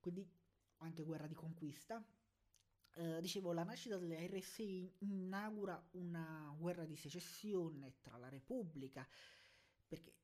quindi 0.00 0.28
anche 0.78 1.02
guerra 1.02 1.26
di 1.26 1.34
conquista. 1.34 2.02
Eh, 2.94 3.20
dicevo, 3.20 3.52
la 3.52 3.62
nascita 3.64 3.96
delle 3.98 4.26
RSI 4.26 4.92
inaugura 4.98 5.80
una 5.92 6.54
guerra 6.58 6.84
di 6.84 6.96
secessione 6.96 7.96
tra 8.00 8.16
la 8.16 8.28
Repubblica, 8.28 9.06
perché 9.86 10.14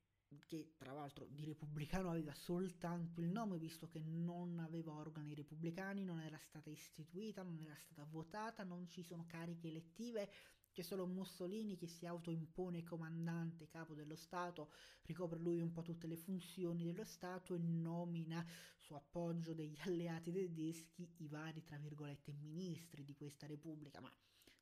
che 0.46 0.74
tra 0.76 0.92
l'altro 0.92 1.26
di 1.26 1.44
repubblicano 1.44 2.10
aveva 2.10 2.34
soltanto 2.34 3.20
il 3.20 3.28
nome, 3.28 3.58
visto 3.58 3.88
che 3.88 4.00
non 4.00 4.58
aveva 4.58 4.92
organi 4.92 5.34
repubblicani, 5.34 6.04
non 6.04 6.20
era 6.20 6.38
stata 6.38 6.70
istituita, 6.70 7.42
non 7.42 7.58
era 7.60 7.74
stata 7.76 8.04
votata, 8.04 8.64
non 8.64 8.88
ci 8.88 9.02
sono 9.02 9.24
cariche 9.26 9.68
elettive, 9.68 10.30
c'è 10.74 10.82
solo 10.82 11.06
Mussolini 11.06 11.76
che 11.76 11.86
si 11.86 12.04
autoimpone 12.04 12.82
comandante, 12.82 13.68
capo 13.68 13.94
dello 13.94 14.16
Stato, 14.16 14.72
ricopre 15.02 15.38
lui 15.38 15.60
un 15.60 15.70
po' 15.70 15.82
tutte 15.82 16.08
le 16.08 16.16
funzioni 16.16 16.84
dello 16.84 17.04
Stato 17.04 17.54
e 17.54 17.58
nomina 17.58 18.44
su 18.76 18.94
appoggio 18.94 19.54
degli 19.54 19.78
alleati 19.86 20.32
tedeschi 20.32 21.08
i 21.18 21.28
vari, 21.28 21.62
tra 21.62 21.78
virgolette, 21.78 22.32
ministri 22.32 23.04
di 23.04 23.14
questa 23.14 23.46
Repubblica, 23.46 24.00
ma 24.00 24.12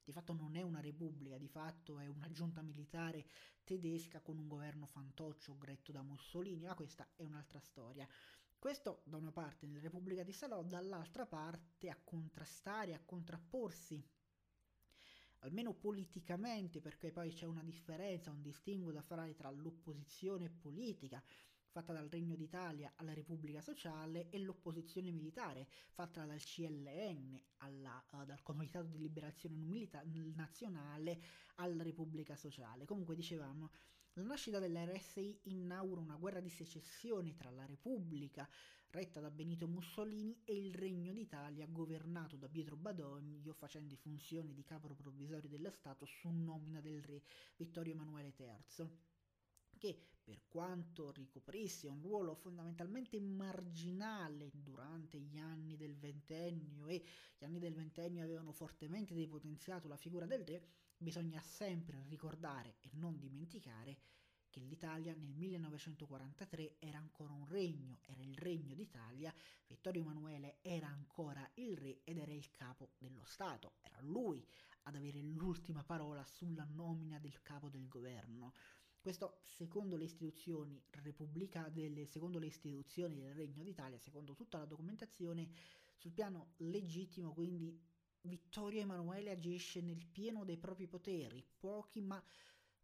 di 0.05 0.13
fatto 0.13 0.33
non 0.33 0.57
è 0.57 0.63
una 0.63 0.81
repubblica, 0.81 1.39
di 1.39 1.49
fatto 1.49 1.99
è 1.99 2.07
una 2.07 2.31
giunta 2.31 2.63
militare 2.63 3.27
tedesca 3.65 4.21
con 4.21 4.39
un 4.39 4.49
governo 4.49 4.87
fantoccio 4.87 5.57
gretto 5.57 5.93
da 5.93 6.03
Mussolini, 6.03 6.67
ma 6.67 6.75
questa 6.75 7.09
è 7.15 7.23
un'altra 7.23 7.61
storia. 7.61 8.07
Questo 8.59 9.03
da 9.05 9.17
una 9.17 9.33
parte 9.33 9.67
nella 9.67 9.81
Repubblica 9.81 10.23
di 10.23 10.33
Salò, 10.33 10.63
dall'altra 10.63 11.27
parte 11.27 11.89
a 11.89 11.99
contrastare, 12.03 12.95
a 12.95 13.01
contrapporsi 13.05 14.01
almeno 15.41 15.73
politicamente, 15.73 16.81
perché 16.81 17.11
poi 17.11 17.33
c'è 17.33 17.47
una 17.47 17.65
differenza, 17.65 18.31
un 18.31 18.43
distinguo 18.43 18.93
da 18.93 19.03
fare 19.03 19.35
tra 19.35 19.51
l'opposizione 19.51 20.49
politica 20.49 21.23
fatta 21.73 21.95
dal 21.95 22.09
Regno 22.09 22.37
d'Italia 22.37 22.93
alla 22.97 23.15
Repubblica 23.15 23.63
Sociale 23.63 24.29
e 24.29 24.39
l'opposizione 24.39 25.11
militare 25.11 25.67
fatta 25.91 26.27
dal 26.27 26.39
CLN, 26.39 27.41
alla, 27.59 28.05
uh, 28.11 28.25
dal 28.27 28.43
Comitato 28.43 28.89
di 28.89 28.99
Liberazione 28.99 29.57
Milita- 29.57 30.03
Nazionale 30.35 31.19
alla 31.57 31.83
Repubblica 31.83 32.37
Sociale. 32.37 32.85
Comunque 32.85 33.15
dicevamo, 33.15 33.71
la 34.13 34.23
nascita 34.23 34.59
dell'RSI 34.59 35.41
inaugura 35.45 36.03
una 36.03 36.17
guerra 36.17 36.41
di 36.41 36.51
secessione 36.51 37.35
tra 37.35 37.51
la 37.51 37.65
Repubblica, 37.65 38.47
retta 38.91 39.21
da 39.21 39.31
Benito 39.31 39.67
Mussolini, 39.67 40.43
e 40.45 40.55
il 40.55 40.75
Regno 40.75 41.15
d'Italia, 41.15 41.67
governato 41.67 42.37
da 42.37 42.49
Pietro 42.49 42.77
Badoglio, 42.77 43.55
facendo 43.55 43.97
funzioni 43.97 44.53
di 44.53 44.63
capo 44.63 44.89
provvisorio 44.89 45.49
dello 45.49 45.71
Stato 45.71 46.05
su 46.05 46.29
nomina 46.29 46.83
del 46.83 47.03
re 47.03 47.23
Vittorio 47.57 47.95
Emanuele 47.95 48.35
III 48.37 49.11
che 49.83 49.99
per 50.23 50.45
quanto 50.47 51.11
ricoprisse 51.11 51.89
un 51.89 52.01
ruolo 52.03 52.37
fondamentalmente 52.37 53.19
marginale 53.19 54.53
durante 54.55 55.19
gli 55.19 55.39
anni 55.39 55.77
del 55.77 55.97
ventennio 55.97 56.87
e 56.87 57.03
gli 57.37 57.45
anni 57.45 57.59
del 57.59 57.75
ventennio 57.75 58.23
avevano 58.23 58.53
fortemente 58.53 59.13
depotenziato 59.13 59.89
la 59.89 59.97
figura 59.97 60.25
del 60.25 60.45
re, 60.45 60.63
bisogna 60.97 61.41
sempre 61.41 62.05
ricordare 62.07 62.77
e 62.83 62.91
non 62.93 63.19
dimenticare 63.19 63.99
che 64.49 64.61
l'Italia 64.61 65.17
nel 65.17 65.35
1943 65.35 66.77
era 66.79 66.99
ancora 66.99 67.33
un 67.33 67.49
regno, 67.49 67.99
era 68.03 68.23
il 68.23 68.37
regno 68.37 68.75
d'Italia, 68.75 69.35
Vittorio 69.67 70.03
Emanuele 70.03 70.59
era 70.63 70.87
ancora 70.87 71.51
il 71.55 71.77
re 71.77 72.03
ed 72.05 72.19
era 72.19 72.33
il 72.33 72.53
capo 72.53 72.93
dello 72.99 73.25
Stato, 73.25 73.73
era 73.81 74.01
lui 74.01 74.47
ad 74.83 74.95
avere 74.95 75.21
l'ultima 75.23 75.83
parola 75.83 76.25
sulla 76.25 76.69
nomina 76.71 77.19
del 77.19 77.43
capo 77.43 77.69
del 77.69 77.89
governo. 77.89 78.53
Questo 79.03 79.41
secondo 79.43 79.97
le 79.97 80.05
istituzioni 80.05 80.81
repubblicane, 80.91 82.07
secondo 82.07 82.39
le 82.39 82.47
istituzioni 82.47 83.17
del 83.19 83.35
Regno 83.35 83.65
d'Italia, 83.65 83.99
secondo 83.99 84.33
tutta 84.33 84.59
la 84.59 84.65
documentazione, 84.65 85.49
sul 85.97 86.13
piano 86.13 86.53
legittimo 86.59 87.33
quindi 87.33 87.77
Vittorio 88.21 88.81
Emanuele 88.81 89.33
agisce 89.33 89.81
nel 89.81 90.07
pieno 90.07 90.45
dei 90.45 90.57
propri 90.57 90.87
poteri, 90.87 91.45
pochi 91.59 92.01
ma 92.01 92.23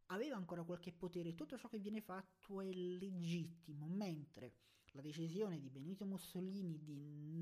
aveva 0.07 0.35
ancora 0.35 0.65
qualche 0.65 0.91
potere, 0.91 1.37
tutto 1.37 1.57
ciò 1.57 1.69
che 1.69 1.79
viene 1.79 2.01
fatto 2.01 2.61
è 2.61 2.73
legittimo, 2.73 3.87
mentre 3.87 4.55
la 4.93 5.03
decisione 5.03 5.61
di 5.61 5.71
Benito 5.71 6.05
Mussolini 6.05 6.83
di 6.83 6.97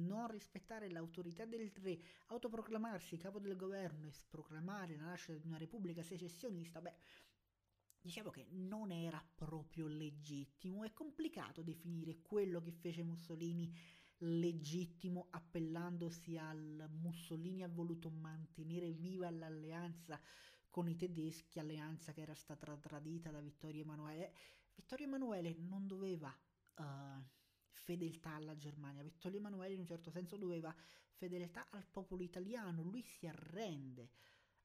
non 0.04 0.28
rispettare 0.28 0.90
l'autorità 0.90 1.46
del 1.46 1.70
re, 1.80 1.98
autoproclamarsi 2.26 3.16
capo 3.16 3.38
del 3.38 3.56
governo 3.56 4.06
e 4.06 4.12
proclamare 4.28 4.96
la 4.96 5.04
nascita 5.04 5.38
di 5.38 5.46
una 5.46 5.56
repubblica 5.56 6.02
secessionista, 6.02 6.82
beh, 6.82 6.94
diciamo 8.06 8.30
che 8.30 8.46
non 8.50 8.92
era 8.92 9.20
proprio 9.34 9.88
legittimo, 9.88 10.84
è 10.84 10.92
complicato 10.92 11.62
definire 11.62 12.22
quello 12.22 12.60
che 12.60 12.70
fece 12.70 13.02
Mussolini 13.02 13.76
legittimo 14.18 15.26
appellandosi 15.30 16.38
al 16.38 16.88
Mussolini 16.88 17.64
ha 17.64 17.68
voluto 17.68 18.08
mantenere 18.08 18.92
viva 18.92 19.28
l'alleanza 19.28 20.20
con 20.70 20.88
i 20.88 20.94
tedeschi, 20.94 21.58
alleanza 21.58 22.12
che 22.12 22.20
era 22.20 22.34
stata 22.36 22.76
tradita 22.76 23.32
da 23.32 23.40
Vittorio 23.40 23.82
Emanuele. 23.82 24.32
Vittorio 24.76 25.06
Emanuele 25.06 25.56
non 25.58 25.88
doveva 25.88 26.32
uh, 26.76 26.84
fedeltà 27.72 28.34
alla 28.34 28.56
Germania, 28.56 29.02
Vittorio 29.02 29.38
Emanuele 29.38 29.74
in 29.74 29.80
un 29.80 29.86
certo 29.86 30.10
senso 30.12 30.36
doveva 30.36 30.72
fedeltà 31.10 31.66
al 31.70 31.84
popolo 31.90 32.22
italiano, 32.22 32.82
lui 32.82 33.02
si 33.02 33.26
arrende 33.26 34.10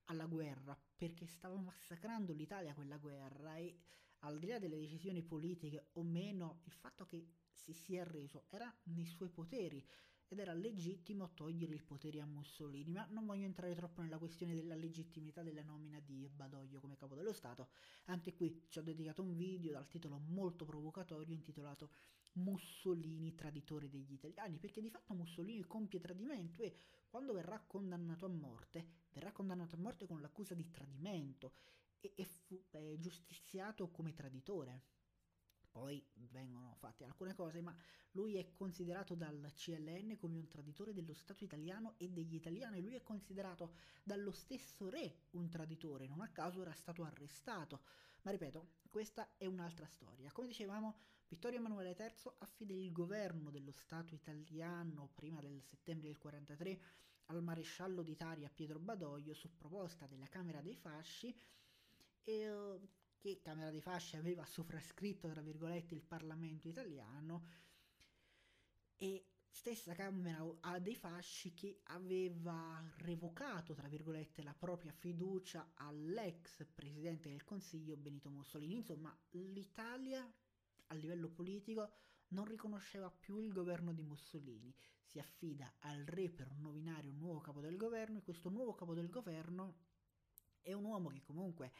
alla 0.06 0.26
guerra 0.26 0.78
perché 0.96 1.26
stava 1.26 1.56
massacrando 1.56 2.34
l'Italia 2.34 2.74
quella 2.74 2.98
guerra 2.98 3.56
e 3.58 3.78
al 4.20 4.40
di 4.40 4.48
là 4.48 4.60
delle 4.60 4.78
decisioni 4.78 5.24
politiche 5.24 5.90
o 5.94 6.04
meno, 6.04 6.62
il 6.66 6.74
fatto 6.74 7.06
che 7.06 7.28
si 7.50 7.74
sia 7.74 8.02
arreso 8.02 8.46
era 8.50 8.72
nei 8.84 9.06
suoi 9.06 9.30
poteri 9.30 9.84
ed 10.28 10.40
era 10.40 10.54
legittimo 10.54 11.34
togliere 11.34 11.74
il 11.74 11.84
potere 11.84 12.22
a 12.22 12.26
Mussolini, 12.26 12.90
ma 12.90 13.06
non 13.10 13.26
voglio 13.26 13.44
entrare 13.44 13.76
troppo 13.76 14.02
nella 14.02 14.18
questione 14.18 14.54
della 14.56 14.76
legittimità 14.76 15.44
della 15.44 15.62
nomina 15.62 16.00
di 16.00 16.30
Badoglio 16.34 16.80
come 16.80 16.96
capo 16.96 17.16
dello 17.16 17.34
Stato. 17.34 17.70
Anche 18.06 18.34
qui 18.34 18.66
ci 18.70 18.80
ho 18.80 18.82
dedicato 18.82 19.22
un 19.22 19.36
video 19.36 19.74
dal 19.74 19.90
titolo 19.90 20.18
molto 20.20 20.64
provocatorio 20.64 21.34
intitolato 21.34 21.90
Mussolini 22.34 23.36
traditore 23.36 23.90
degli 23.90 24.14
italiani, 24.14 24.58
perché 24.58 24.80
di 24.80 24.90
fatto 24.90 25.14
Mussolini 25.14 25.66
compie 25.66 26.00
tradimento 26.00 26.64
e 26.64 26.76
quando 27.12 27.34
verrà 27.34 27.60
condannato 27.60 28.26
a 28.26 28.30
morte, 28.30 28.88
verrà 29.12 29.34
condannato 29.34 29.76
a 29.76 29.80
morte 29.80 30.08
con 30.08 30.22
l'accusa 30.22 30.56
di 30.56 30.72
tradimento 30.72 31.52
e, 32.00 32.14
e 32.16 32.24
fu 32.24 32.64
è 32.70 32.96
giustiziato 33.00 33.90
come 33.90 34.14
traditore. 34.14 34.84
Poi 35.70 36.06
vengono 36.32 36.74
fatte 36.80 37.04
alcune 37.04 37.34
cose, 37.34 37.62
ma 37.62 37.76
lui 38.12 38.36
è 38.38 38.54
considerato 38.54 39.14
dal 39.14 39.52
CLN 39.54 40.16
come 40.18 40.38
un 40.38 40.48
traditore 40.48 40.94
dello 40.94 41.14
Stato 41.14 41.44
italiano 41.44 41.96
e 41.98 42.10
degli 42.10 42.36
italiani. 42.36 42.82
Lui 42.82 42.96
è 42.96 43.04
considerato 43.04 43.74
dallo 44.04 44.32
stesso 44.32 44.90
re 44.90 45.24
un 45.32 45.50
traditore, 45.50 46.08
non 46.08 46.22
a 46.22 46.30
caso 46.30 46.62
era 46.62 46.74
stato 46.74 47.04
arrestato. 47.04 47.82
Ma 48.22 48.32
ripeto, 48.32 48.80
questa 48.90 49.34
è 49.38 49.46
un'altra 49.46 49.86
storia. 49.86 50.32
Come 50.32 50.48
dicevamo, 50.48 50.98
Vittorio 51.32 51.60
Emanuele 51.60 51.96
III 51.98 52.34
affida 52.40 52.74
il 52.74 52.92
governo 52.92 53.52
dello 53.52 53.72
Stato 53.72 54.14
italiano 54.14 55.10
prima 55.16 55.40
del 55.40 55.64
settembre 55.64 56.10
del 56.10 56.18
43 56.18 56.80
al 57.28 57.42
maresciallo 57.42 58.04
d'Italia 58.04 58.52
Pietro 58.54 58.80
Badoglio 58.80 59.34
su 59.34 59.50
proposta 59.56 60.08
della 60.08 60.28
Camera 60.28 60.60
dei 60.60 60.76
Fasci 60.76 61.34
e 62.26 62.80
che 63.18 63.40
Camera 63.42 63.70
dei 63.70 63.80
Fasci 63.80 64.18
aveva 64.18 64.44
sovrascritto, 64.46 65.30
tra 65.30 65.40
virgolette, 65.40 65.96
il 65.96 66.02
Parlamento 66.02 66.68
italiano 66.68 67.48
e 68.98 69.26
stessa 69.50 69.94
Camera 69.94 70.46
dei 70.80 70.96
Fasci 70.96 71.54
che 71.54 71.80
aveva 71.84 72.84
revocato, 72.98 73.74
tra 73.74 73.88
virgolette, 73.88 74.44
la 74.44 74.54
propria 74.54 74.92
fiducia 74.92 75.72
all'ex 75.76 76.66
Presidente 76.76 77.30
del 77.30 77.46
Consiglio 77.46 77.96
Benito 77.96 78.30
Mussolini. 78.30 78.76
Insomma, 78.76 79.18
l'Italia 79.30 80.30
a 80.92 80.94
livello 80.94 81.30
politico 81.30 81.90
non 82.30 82.46
riconosceva 82.46 83.10
più 83.10 83.40
il 83.40 83.52
governo 83.52 83.94
di 83.94 84.04
Mussolini, 84.04 84.74
si 85.02 85.20
affida 85.20 85.74
al 85.80 86.04
re 86.06 86.30
per 86.30 86.54
nominare 86.56 87.08
un 87.08 87.18
nuovo 87.18 87.40
capo 87.40 87.60
del 87.60 87.78
governo 87.78 88.20
e 88.20 88.22
questo 88.22 88.50
nuovo 88.50 88.74
capo 88.74 88.94
del 88.94 89.10
governo 89.10 89.76
è 90.62 90.74
un 90.74 90.84
uomo 90.84 91.10
che 91.10 91.22
comunque 91.24 91.72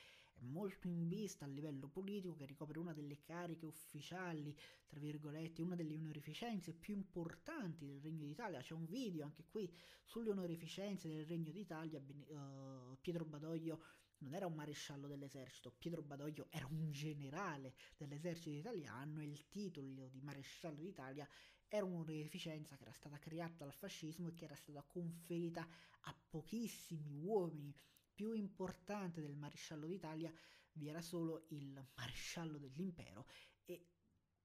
molto 0.42 0.88
in 0.88 1.08
vista 1.08 1.46
a 1.46 1.48
livello 1.48 1.88
politico, 1.88 2.34
che 2.34 2.46
ricopre 2.46 2.80
una 2.80 2.94
delle 2.94 3.22
cariche 3.22 3.66
ufficiali, 3.66 4.58
tra 4.88 5.00
virgolette, 5.00 5.62
una 5.62 5.76
delle 5.76 5.96
onorificenze 5.96 6.74
più 6.74 6.96
importanti 6.96 7.86
del 7.86 8.02
Regno 8.02 8.26
d'Italia. 8.26 8.60
C'è 8.60 8.74
un 8.74 8.86
video 8.86 9.26
anche 9.26 9.46
qui 9.48 9.72
sulle 10.04 10.32
onorificenze 10.32 11.08
del 11.08 11.26
Regno 11.26 11.52
d'Italia. 11.52 12.00
Uh, 12.00 12.98
Pietro 13.00 13.26
Badoglio 13.26 13.84
non 14.22 14.34
era 14.34 14.48
un 14.48 14.54
maresciallo 14.54 15.08
dell'esercito, 15.08 15.72
Pietro 15.78 16.02
Badoglio 16.02 16.48
era 16.50 16.68
un 16.68 16.92
generale 16.92 17.74
dell'esercito 17.98 18.58
italiano 18.58 19.22
e 19.22 19.26
il 19.26 19.48
titolo 19.50 20.08
di 20.08 20.22
maresciallo 20.22 20.82
d'Italia 20.82 21.28
era 21.68 21.86
un'onorificenza 21.86 22.76
che 22.76 22.84
era 22.84 22.92
stata 22.92 23.18
creata 23.18 23.64
dal 23.64 23.74
fascismo 23.74 24.28
e 24.28 24.36
che 24.36 24.46
era 24.46 24.56
stata 24.56 24.84
conferita 24.84 25.68
a 26.02 26.16
pochissimi 26.30 27.14
uomini 27.14 27.74
più 28.14 28.34
importante 28.34 29.22
del 29.22 29.36
maresciallo 29.36 29.88
d'Italia 29.88 30.34
vi 30.74 30.88
era 30.88 31.02
solo 31.02 31.46
il 31.50 31.86
maresciallo 31.96 32.58
dell'impero 32.58 33.26
e 33.66 33.88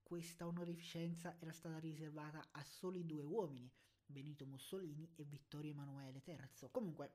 questa 0.03 0.47
onorificenza 0.47 1.37
era 1.41 1.53
stata 1.53 1.79
riservata 1.79 2.49
a 2.53 2.63
soli 2.65 3.05
due 3.05 3.23
uomini, 3.23 3.71
Benito 4.05 4.47
Mussolini 4.47 5.11
e 5.17 5.25
Vittorio 5.25 5.73
Emanuele 5.73 6.23
III. 6.25 6.69
Comunque, 6.71 7.13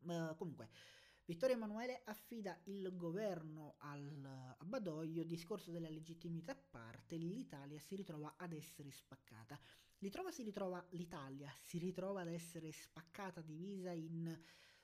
uh, 0.00 0.36
comunque 0.36 0.68
Vittorio 1.28 1.56
Emanuele 1.56 2.00
affida 2.04 2.58
il 2.64 2.90
governo 2.96 3.74
al, 3.80 4.54
a 4.56 4.64
Badoglio, 4.64 5.24
discorso 5.24 5.70
della 5.70 5.90
legittimità 5.90 6.52
a 6.52 6.56
parte, 6.70 7.16
l'Italia 7.16 7.78
si 7.78 7.96
ritrova 7.96 8.36
ad 8.38 8.54
essere 8.54 8.90
spaccata. 8.90 9.60
Ritrova, 9.98 10.30
si 10.30 10.42
ritrova, 10.42 10.82
L'Italia 10.92 11.52
si 11.60 11.76
ritrova 11.76 12.22
ad 12.22 12.28
essere 12.28 12.72
spaccata, 12.72 13.42
divisa 13.42 13.90
in 13.90 14.34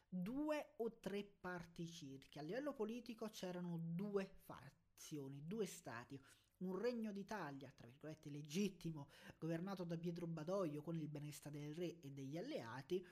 due 0.06 0.74
o 0.76 0.98
tre 1.00 1.24
parti 1.24 1.88
circa. 1.88 2.40
A 2.40 2.42
livello 2.42 2.74
politico 2.74 3.30
c'erano 3.30 3.78
due 3.82 4.26
fazioni, 4.26 5.46
due 5.46 5.64
stati. 5.64 6.22
Un 6.58 6.78
regno 6.78 7.10
d'Italia, 7.10 7.72
tra 7.74 7.88
virgolette 7.88 8.28
legittimo, 8.28 9.08
governato 9.38 9.82
da 9.84 9.96
Pietro 9.96 10.26
Badoglio 10.26 10.82
con 10.82 10.98
il 10.98 11.08
benestare 11.08 11.58
del 11.58 11.74
re 11.74 12.00
e 12.00 12.10
degli 12.10 12.36
alleati, 12.36 13.02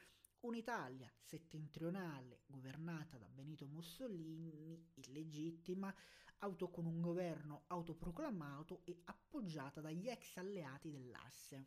un'Italia 0.43 1.13
settentrionale 1.19 2.43
governata 2.47 3.17
da 3.17 3.29
Benito 3.29 3.67
Mussolini, 3.67 4.91
illegittima, 4.95 5.95
auto 6.39 6.69
con 6.69 6.87
un 6.87 7.01
governo 7.01 7.65
autoproclamato 7.69 8.83
e 8.85 9.03
appoggiata 9.05 9.81
dagli 9.81 10.09
ex 10.09 10.37
alleati 10.39 10.91
dell'asse. 10.91 11.67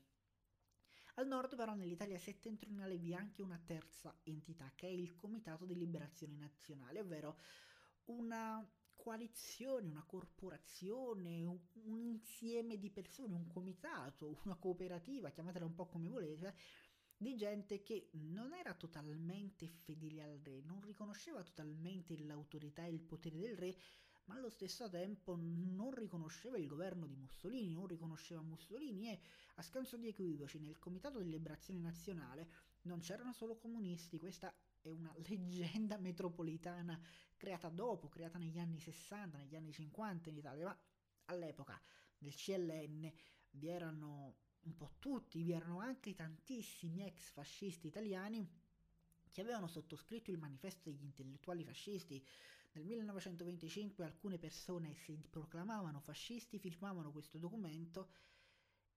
Al 1.15 1.27
nord 1.27 1.55
però 1.55 1.73
nell'Italia 1.75 2.17
settentrionale 2.17 2.97
vi 2.97 3.11
è 3.11 3.15
anche 3.15 3.41
una 3.41 3.61
terza 3.63 4.13
entità 4.23 4.69
che 4.75 4.87
è 4.87 4.91
il 4.91 5.15
Comitato 5.15 5.65
di 5.65 5.75
Liberazione 5.75 6.35
Nazionale, 6.35 6.99
ovvero 6.99 7.39
una 8.05 8.67
coalizione, 8.95 9.87
una 9.87 10.03
corporazione, 10.03 11.45
un, 11.45 11.59
un, 11.83 11.99
insieme 12.01 12.77
di 12.77 12.89
persone, 12.89 13.35
un 13.35 13.47
comitato, 13.47 14.39
una 14.43 14.55
cooperativa, 14.55 15.29
chiamatela 15.29 15.65
un 15.65 15.75
po' 15.75 15.85
come 15.85 16.09
volete, 16.09 16.55
di 17.25 17.35
gente 17.35 17.81
che 17.81 18.09
non 18.11 18.53
era 18.53 18.75
totalmente 18.75 19.67
fedele 19.67 20.21
al 20.21 20.39
re, 20.43 20.61
non 20.61 20.79
riconosceva 20.81 21.41
totalmente 21.41 22.15
l'autorità 22.23 22.85
e 22.85 22.91
il 22.91 23.01
potere 23.01 23.39
del 23.39 23.57
re, 23.57 23.75
ma 24.25 24.35
allo 24.35 24.49
stesso 24.51 24.87
tempo 24.91 25.35
non 25.35 25.91
riconosceva 25.91 26.57
il 26.57 26.67
governo 26.67 27.07
di 27.07 27.15
Mussolini, 27.15 27.73
non 27.73 27.87
riconosceva 27.87 28.41
Mussolini 28.41 29.09
e 29.09 29.19
a 29.55 29.63
scanso 29.63 29.97
di 29.97 30.07
equivoci 30.07 30.59
nel 30.59 30.77
Comitato 30.77 31.19
di 31.19 31.31
Liberazione 31.31 31.79
Nazionale 31.79 32.47
non 32.83 32.99
c'erano 32.99 33.33
solo 33.33 33.57
comunisti, 33.57 34.19
questa 34.19 34.53
è 34.79 34.89
una 34.91 35.11
leggenda 35.27 35.97
metropolitana 35.97 36.99
creata 37.35 37.69
dopo, 37.69 38.07
creata 38.07 38.37
negli 38.37 38.59
anni 38.59 38.79
60, 38.79 39.39
negli 39.39 39.55
anni 39.55 39.71
50 39.71 40.29
in 40.29 40.37
Italia, 40.37 40.65
ma 40.65 40.79
all'epoca 41.25 41.81
del 42.19 42.35
CLN 42.35 43.11
vi 43.49 43.67
erano 43.67 44.44
un 44.65 44.75
po' 44.75 44.91
tutti, 44.99 45.41
vi 45.41 45.51
erano 45.51 45.79
anche 45.79 46.13
tantissimi 46.13 47.03
ex 47.05 47.31
fascisti 47.31 47.87
italiani 47.87 48.47
che 49.31 49.41
avevano 49.41 49.67
sottoscritto 49.67 50.31
il 50.31 50.37
manifesto 50.37 50.89
degli 50.89 51.03
intellettuali 51.03 51.63
fascisti, 51.63 52.25
nel 52.73 52.85
1925 52.85 54.03
alcune 54.05 54.37
persone 54.37 54.93
si 54.93 55.17
proclamavano 55.29 55.99
fascisti, 55.99 56.57
firmavano 56.59 57.11
questo 57.11 57.37
documento 57.37 58.09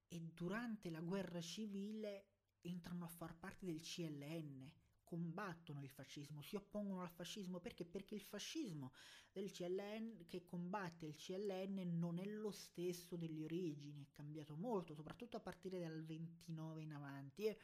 e 0.08 0.20
durante 0.34 0.90
la 0.90 1.00
guerra 1.00 1.40
civile 1.40 2.26
entrano 2.60 3.04
a 3.04 3.08
far 3.08 3.36
parte 3.36 3.66
del 3.66 3.80
CLN, 3.80 4.70
combattono 5.08 5.82
il 5.82 5.88
fascismo, 5.88 6.42
si 6.42 6.54
oppongono 6.54 7.00
al 7.00 7.08
fascismo 7.08 7.60
perché? 7.60 7.86
Perché 7.86 8.14
il 8.14 8.20
fascismo 8.20 8.92
del 9.32 9.50
CLN 9.50 10.26
che 10.28 10.44
combatte 10.44 11.06
il 11.06 11.16
CLN 11.16 11.98
non 11.98 12.18
è 12.18 12.26
lo 12.26 12.50
stesso 12.50 13.16
delle 13.16 13.42
origini, 13.42 14.02
è 14.02 14.12
cambiato 14.12 14.54
molto, 14.54 14.92
soprattutto 14.92 15.38
a 15.38 15.40
partire 15.40 15.80
dal 15.80 16.04
29 16.04 16.82
in 16.82 16.92
avanti. 16.92 17.46
E 17.46 17.58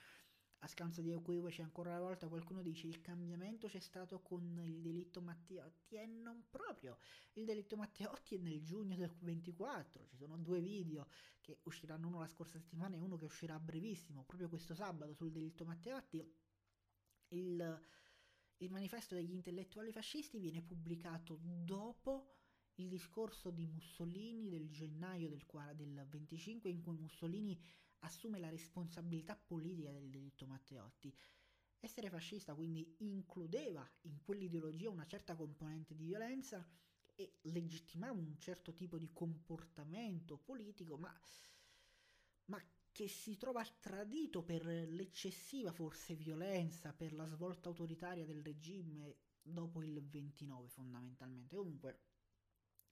a 0.61 0.67
scanso 0.67 1.03
di 1.03 1.13
equivoci 1.13 1.61
ancora 1.61 1.91
una 1.91 2.01
volta 2.01 2.27
qualcuno 2.27 2.63
dice 2.63 2.87
il 2.87 3.03
cambiamento 3.03 3.69
c'è 3.69 3.81
stato 3.81 4.21
con 4.21 4.59
il 4.65 4.81
delitto 4.81 5.21
Matteotti 5.21 5.97
e 5.97 6.07
non 6.07 6.45
proprio 6.49 6.97
il 7.35 7.45
delitto 7.45 7.77
Matteotti 7.77 8.37
è 8.37 8.39
nel 8.39 8.63
giugno 8.63 8.97
del 8.97 9.13
24 9.19 10.07
ci 10.07 10.17
sono 10.17 10.39
due 10.39 10.61
video 10.61 11.07
che 11.43 11.59
usciranno 11.65 12.07
uno 12.07 12.21
la 12.21 12.29
scorsa 12.29 12.59
settimana 12.59 12.95
e 12.95 12.99
uno 12.99 13.19
che 13.19 13.27
uscirà 13.27 13.59
brevissimo 13.61 14.25
proprio 14.25 14.49
questo 14.49 14.75
sabato 14.75 15.13
sul 15.13 15.31
delitto 15.33 15.67
Matteotti 15.67 16.27
il, 17.35 17.81
il 18.59 18.71
manifesto 18.71 19.15
degli 19.15 19.33
intellettuali 19.33 19.93
fascisti 19.93 20.39
viene 20.39 20.63
pubblicato 20.63 21.39
dopo 21.43 22.35
il 22.77 22.89
discorso 22.89 23.51
di 23.51 23.67
Mussolini 23.67 24.49
del 24.49 24.71
gennaio 24.71 25.29
del, 25.29 25.45
del 25.77 26.07
25 26.09 26.71
in 26.71 26.83
cui 26.83 26.97
Mussolini 26.97 27.61
assume 28.01 28.39
la 28.39 28.51
responsabilità 28.51 29.37
politica 29.37 29.93
del 29.93 30.11
delitto 30.11 30.47
Matteotti. 30.47 31.15
Essere 31.79 32.09
fascista 32.09 32.55
quindi 32.55 32.97
includeva 32.99 33.89
in 34.03 34.23
quell'ideologia 34.23 34.91
una 34.91 35.07
certa 35.07 35.35
componente 35.37 35.95
di 35.95 36.07
violenza 36.07 36.67
e 37.15 37.39
legittimava 37.43 38.19
un 38.19 38.39
certo 38.39 38.73
tipo 38.75 38.99
di 38.99 39.11
comportamento 39.13 40.37
politico, 40.39 40.97
ma, 40.97 41.15
ma 42.47 42.63
che 42.95 43.09
si 43.09 43.37
trova 43.37 43.67
tradito 43.81 44.45
per 44.45 44.65
l'eccessiva 44.65 45.73
forse 45.73 46.15
violenza, 46.15 46.93
per 46.93 47.13
la 47.13 47.27
svolta 47.27 47.69
autoritaria 47.69 48.25
del 48.25 48.41
regime 48.41 49.17
dopo 49.43 49.83
il 49.83 50.01
29 50.01 50.69
fondamentalmente. 50.69 51.57
Comunque, 51.57 51.99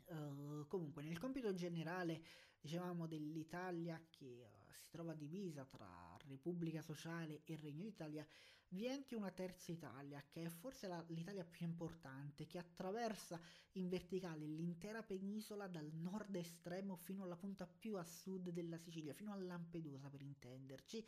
uh, 0.06 0.66
comunque 0.66 1.04
nel 1.04 1.20
compito 1.20 1.54
generale 1.54 2.20
dicevamo 2.60 3.06
dell'Italia 3.06 4.04
che 4.10 4.42
uh, 4.44 4.72
si 4.72 4.90
trova 4.90 5.14
divisa 5.14 5.64
tra 5.64 6.16
Repubblica 6.26 6.82
Sociale 6.82 7.42
e 7.44 7.56
Regno 7.62 7.84
d'Italia, 7.84 8.26
vi 8.72 8.86
è 8.86 8.90
anche 8.90 9.14
una 9.14 9.30
terza 9.30 9.70
Italia, 9.70 10.22
che 10.28 10.44
è 10.44 10.48
forse 10.48 10.86
la, 10.86 11.02
l'Italia 11.08 11.44
più 11.44 11.66
importante, 11.66 12.46
che 12.46 12.58
attraversa 12.58 13.40
in 13.72 13.88
verticale 13.88 14.46
l'intera 14.46 15.02
penisola 15.02 15.66
dal 15.66 15.90
nord 15.92 16.34
estremo 16.36 16.96
fino 16.96 17.24
alla 17.24 17.36
punta 17.36 17.66
più 17.66 17.96
a 17.96 18.04
sud 18.04 18.50
della 18.50 18.78
Sicilia, 18.78 19.12
fino 19.12 19.32
a 19.32 19.36
Lampedusa 19.36 20.08
per 20.08 20.22
intenderci, 20.22 21.04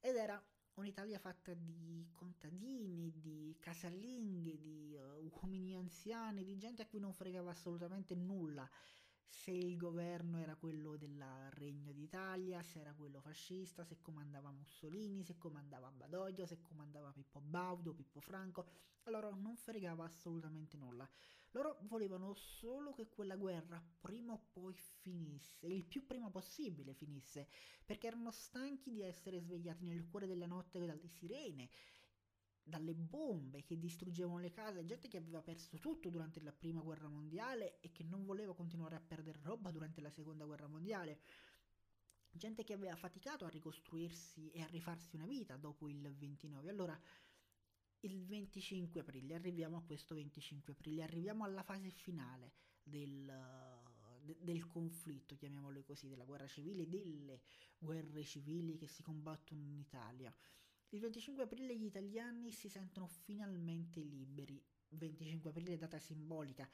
ed 0.00 0.16
era 0.16 0.40
un'Italia 0.74 1.18
fatta 1.18 1.52
di 1.54 2.08
contadini, 2.14 3.12
di 3.18 3.56
casalinghe, 3.58 4.60
di 4.60 4.96
uh, 4.96 5.30
uomini 5.40 5.74
anziani, 5.74 6.44
di 6.44 6.56
gente 6.56 6.82
a 6.82 6.86
cui 6.86 7.00
non 7.00 7.12
fregava 7.12 7.50
assolutamente 7.50 8.14
nulla. 8.14 8.68
Se 9.26 9.50
il 9.50 9.76
governo 9.76 10.38
era 10.38 10.54
quello 10.56 10.91
se 12.62 12.80
era 12.80 12.92
quello 12.94 13.20
fascista, 13.20 13.84
se 13.84 14.00
comandava 14.00 14.50
Mussolini, 14.50 15.24
se 15.24 15.36
comandava 15.38 15.90
Badoglio, 15.90 16.46
se 16.46 16.60
comandava 16.62 17.12
Pippo 17.12 17.40
Baudo, 17.40 17.92
Pippo 17.92 18.20
Franco, 18.20 18.66
allora 19.04 19.30
non 19.30 19.56
fregava 19.56 20.04
assolutamente 20.04 20.76
nulla. 20.76 21.08
Loro 21.50 21.78
volevano 21.82 22.32
solo 22.34 22.92
che 22.92 23.08
quella 23.08 23.36
guerra 23.36 23.82
prima 24.00 24.32
o 24.32 24.46
poi 24.52 24.74
finisse, 24.74 25.66
il 25.66 25.84
più 25.84 26.06
prima 26.06 26.30
possibile 26.30 26.94
finisse, 26.94 27.48
perché 27.84 28.06
erano 28.06 28.30
stanchi 28.30 28.90
di 28.90 29.02
essere 29.02 29.38
svegliati 29.40 29.84
nel 29.84 30.06
cuore 30.08 30.26
della 30.26 30.46
notte 30.46 30.78
dalle 30.84 31.08
sirene, 31.08 31.68
dalle 32.64 32.94
bombe 32.94 33.64
che 33.64 33.78
distruggevano 33.78 34.38
le 34.38 34.50
case, 34.50 34.84
gente 34.84 35.08
che 35.08 35.16
aveva 35.16 35.42
perso 35.42 35.78
tutto 35.78 36.08
durante 36.08 36.40
la 36.40 36.52
prima 36.52 36.80
guerra 36.80 37.08
mondiale 37.08 37.80
e 37.80 37.90
che 37.92 38.04
non 38.04 38.24
voleva 38.24 38.54
continuare 38.54 38.94
a 38.94 39.00
perdere 39.00 39.40
roba 39.42 39.70
durante 39.70 40.00
la 40.00 40.10
seconda 40.10 40.44
guerra 40.44 40.68
mondiale, 40.68 41.20
gente 42.32 42.64
che 42.64 42.72
aveva 42.72 42.96
faticato 42.96 43.44
a 43.44 43.48
ricostruirsi 43.48 44.50
e 44.50 44.62
a 44.62 44.66
rifarsi 44.66 45.16
una 45.16 45.26
vita 45.26 45.56
dopo 45.56 45.88
il 45.88 46.14
29. 46.14 46.70
Allora, 46.70 47.00
il 48.00 48.24
25 48.24 49.00
aprile, 49.00 49.34
arriviamo 49.34 49.76
a 49.76 49.82
questo 49.82 50.14
25 50.14 50.72
aprile, 50.72 51.02
arriviamo 51.02 51.44
alla 51.44 51.62
fase 51.62 51.90
finale 51.90 52.52
del, 52.82 53.32
de, 54.22 54.38
del 54.40 54.66
conflitto, 54.66 55.36
chiamiamolo 55.36 55.82
così, 55.84 56.08
della 56.08 56.24
guerra 56.24 56.46
civile, 56.46 56.88
delle 56.88 57.42
guerre 57.78 58.24
civili 58.24 58.76
che 58.76 58.88
si 58.88 59.02
combattono 59.02 59.62
in 59.62 59.76
Italia. 59.76 60.34
Il 60.90 61.00
25 61.00 61.44
aprile 61.44 61.76
gli 61.76 61.84
italiani 61.84 62.52
si 62.52 62.68
sentono 62.68 63.06
finalmente 63.06 64.00
liberi. 64.00 64.62
25 64.88 65.50
aprile 65.50 65.78
data 65.78 65.98
simbolica. 65.98 66.68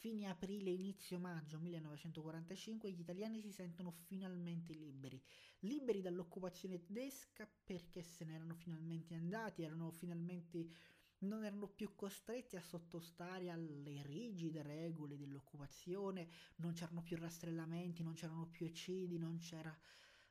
Fine 0.00 0.28
aprile, 0.28 0.70
inizio 0.70 1.18
maggio 1.18 1.58
1945 1.58 2.90
gli 2.90 3.00
italiani 3.00 3.42
si 3.42 3.52
sentono 3.52 3.90
finalmente 4.06 4.72
liberi. 4.72 5.22
Liberi 5.58 6.00
dall'occupazione 6.00 6.80
tedesca 6.80 7.46
perché 7.62 8.02
se 8.02 8.24
ne 8.24 8.32
erano 8.32 8.54
finalmente 8.54 9.12
andati, 9.12 9.62
erano 9.62 9.90
finalmente 9.90 10.70
non 11.18 11.44
erano 11.44 11.68
più 11.68 11.94
costretti 11.94 12.56
a 12.56 12.62
sottostare 12.62 13.50
alle 13.50 14.00
rigide 14.04 14.62
regole 14.62 15.18
dell'occupazione, 15.18 16.30
non 16.56 16.72
c'erano 16.72 17.02
più 17.02 17.18
rastrellamenti, 17.18 18.02
non 18.02 18.14
c'erano 18.14 18.46
più 18.46 18.64
eccidi, 18.64 19.18
non 19.18 19.36
c'era 19.36 19.78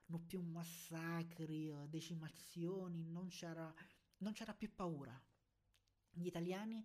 non 0.07 0.25
più 0.25 0.41
massacri, 0.41 1.71
decimazioni, 1.89 3.05
non 3.05 3.27
c'era, 3.27 3.71
non 4.17 4.33
c'era 4.33 4.55
più 4.55 4.73
paura. 4.73 5.15
Gli 6.11 6.25
italiani 6.25 6.83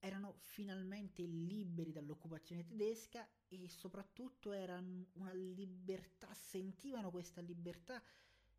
erano 0.00 0.36
finalmente 0.40 1.22
liberi 1.22 1.92
dall'occupazione 1.92 2.64
tedesca 2.64 3.26
e 3.48 3.68
soprattutto 3.68 4.52
erano 4.52 5.06
una 5.12 5.32
libertà, 5.32 6.32
sentivano 6.34 7.10
questa 7.10 7.40
libertà 7.40 8.02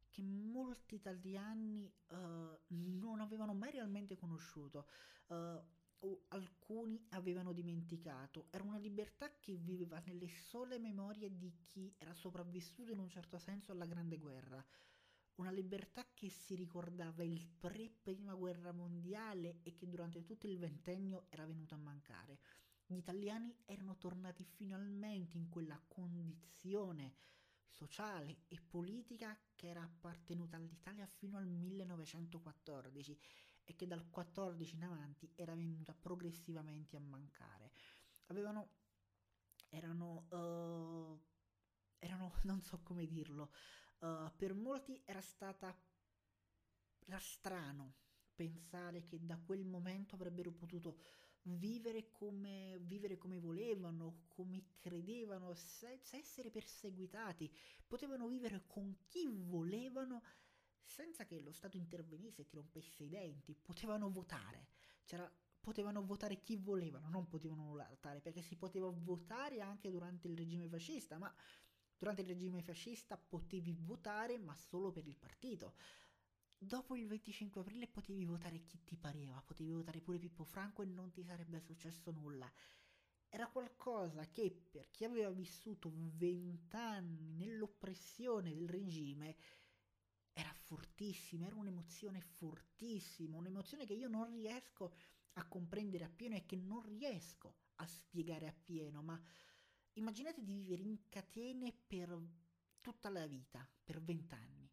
che 0.10 0.22
molti 0.22 0.96
italiani 0.96 1.92
uh, 2.10 2.16
non 2.68 3.20
avevano 3.20 3.54
mai 3.54 3.72
realmente 3.72 4.16
conosciuto. 4.16 4.88
Uh, 5.28 5.60
o 6.04 6.24
alcuni 6.30 7.06
avevano 7.10 7.54
dimenticato. 7.54 8.48
Era 8.50 8.64
una 8.64 8.78
libertà 8.78 9.32
che 9.40 9.56
viveva 9.56 10.02
nelle 10.06 10.28
sole 10.28 10.80
memorie 10.80 11.38
di 11.38 11.54
chi 11.64 11.94
era 11.98 12.14
sopravvissuto 12.14 12.92
in 12.92 13.00
un 13.00 13.10
certo 13.10 13.38
senso 13.38 13.72
alla 13.72 13.86
Grande 13.86 14.18
Guerra. 14.18 14.66
Una 15.36 15.52
libertà 15.52 16.06
che 16.14 16.30
si 16.30 16.56
ricordava 16.56 17.24
il 17.24 17.46
pre-prima 17.60 18.36
guerra 18.36 18.72
mondiale 18.72 19.60
e 19.64 19.76
che 19.76 19.88
durante 19.88 20.24
tutto 20.24 20.46
il 20.46 20.58
ventennio 20.58 21.26
era 21.30 21.46
venuta 21.46 21.76
a 21.76 21.80
mancare. 21.80 22.40
Gli 22.86 22.98
italiani 22.98 23.56
erano 23.66 23.98
tornati 23.98 24.44
finalmente 24.44 25.38
in 25.38 25.50
quella 25.50 25.82
condizione 25.88 27.16
sociale 27.70 28.42
e 28.50 28.60
politica 28.60 29.38
che 29.56 29.68
era 29.68 29.82
appartenuta 29.82 30.58
all'Italia 30.58 31.08
fino 31.08 31.38
al 31.38 31.48
1914 31.48 33.18
e 33.64 33.76
che 33.76 33.88
dal 33.88 34.10
14 34.10 34.76
in 34.76 34.84
avanti 34.84 35.32
era 35.36 35.56
venuta 35.56 35.94
progressivamente 35.94 36.98
a 36.98 37.00
mancare. 37.00 37.72
Avevano 38.28 38.70
erano 39.70 40.28
uh, 40.30 41.20
erano 41.98 42.34
non 42.44 42.62
so 42.62 42.82
come 42.84 43.08
dirlo 43.08 43.52
uh, 44.02 44.32
per 44.36 44.54
molti 44.54 45.02
era 45.06 45.22
stata 45.22 45.76
era 47.06 47.20
strano 47.20 47.96
pensare 48.34 49.04
che 49.06 49.24
da 49.24 49.38
quel 49.38 49.66
momento 49.66 50.16
avrebbero 50.16 50.52
potuto 50.52 51.00
vivere 51.44 52.12
come, 52.12 52.78
vivere 52.82 53.18
come 53.18 53.40
volevano, 53.40 54.24
come 54.28 54.76
credevano, 54.80 55.54
senza 55.54 56.18
essere 56.18 56.52
perseguitati, 56.52 57.52
potevano 57.86 58.28
vivere 58.28 58.64
con 58.68 58.96
chi 59.08 59.28
volevano 59.28 60.22
senza 60.84 61.26
che 61.26 61.40
lo 61.40 61.52
Stato 61.52 61.78
intervenisse 61.78 62.42
e 62.42 62.46
ti 62.46 62.56
rompesse 62.56 63.04
i 63.04 63.10
denti, 63.10 63.56
potevano 63.56 64.10
votare, 64.12 64.68
C'era, 65.06 65.32
potevano 65.60 66.04
votare 66.04 66.42
chi 66.42 66.58
volevano, 66.58 67.10
non 67.10 67.28
potevano 67.28 67.66
votare, 67.66 68.20
perché 68.20 68.42
si 68.42 68.56
poteva 68.56 68.90
votare 68.90 69.62
anche 69.62 69.90
durante 69.90 70.28
il 70.28 70.36
regime 70.36 70.68
fascista, 70.68 71.18
ma 71.18 71.34
durante 72.02 72.22
il 72.22 72.30
regime 72.30 72.64
fascista 72.64 73.16
potevi 73.16 73.74
votare 73.74 74.40
ma 74.40 74.56
solo 74.56 74.90
per 74.92 75.06
il 75.06 75.16
partito. 75.16 75.76
Dopo 76.58 76.96
il 76.96 77.06
25 77.06 77.62
aprile 77.62 77.88
potevi 77.88 78.26
votare 78.26 78.64
chi 78.64 78.84
ti 78.84 78.98
pareva, 78.98 79.40
potevi 79.46 79.72
votare 79.72 80.02
pure 80.02 80.18
Pippo 80.18 80.44
Franco 80.44 80.82
e 80.82 80.88
non 80.88 81.12
ti 81.12 81.22
sarebbe 81.22 81.60
successo 81.60 82.10
nulla. 82.10 82.52
Era 83.30 83.48
qualcosa 83.50 84.28
che 84.32 84.52
per 84.72 84.90
chi 84.90 85.04
aveva 85.04 85.30
vissuto 85.30 85.92
vent'anni 85.94 87.34
nell'oppressione 87.34 88.52
del 88.52 88.68
regime 88.68 89.36
era 90.34 90.52
fortissima, 90.54 91.46
era 91.46 91.56
un'emozione 91.56 92.20
fortissima, 92.20 93.38
un'emozione 93.38 93.86
che 93.86 93.94
io 93.94 94.08
non 94.08 94.26
riesco 94.26 94.96
a 95.34 95.48
comprendere 95.48 96.06
appieno 96.06 96.36
e 96.36 96.48
che 96.48 96.56
non 96.56 96.82
riesco 96.82 97.58
a 97.76 97.86
spiegare 97.86 98.48
appieno, 98.48 99.04
ma 99.04 99.22
immaginate 99.94 100.44
di 100.44 100.54
vivere 100.54 100.82
in 100.82 101.10
catene 101.10 101.74
per 101.74 102.18
tutta 102.82 103.10
la 103.10 103.26
vita, 103.26 103.68
per 103.84 104.02
vent'anni. 104.02 104.70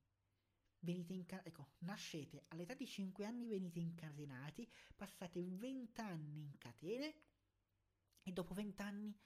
Venite 0.81 1.12
in 1.12 1.26
ca- 1.26 1.44
ecco, 1.44 1.72
nascete 1.78 2.44
all'età 2.48 2.74
di 2.74 2.87
5 2.87 3.24
anni, 3.24 3.48
venite 3.48 3.81
incatenati, 3.81 4.70
passate 4.94 5.42
20 5.42 6.00
anni 6.00 6.42
in 6.42 6.57
catene 6.59 7.14
e 8.22 8.33
dopo 8.33 8.54
20 8.54 8.83
anni 8.83 9.18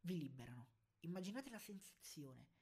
vi 0.00 0.18
liberano. 0.18 0.68
Immaginate 1.00 1.50
la 1.50 1.58
sensazione 1.58 2.56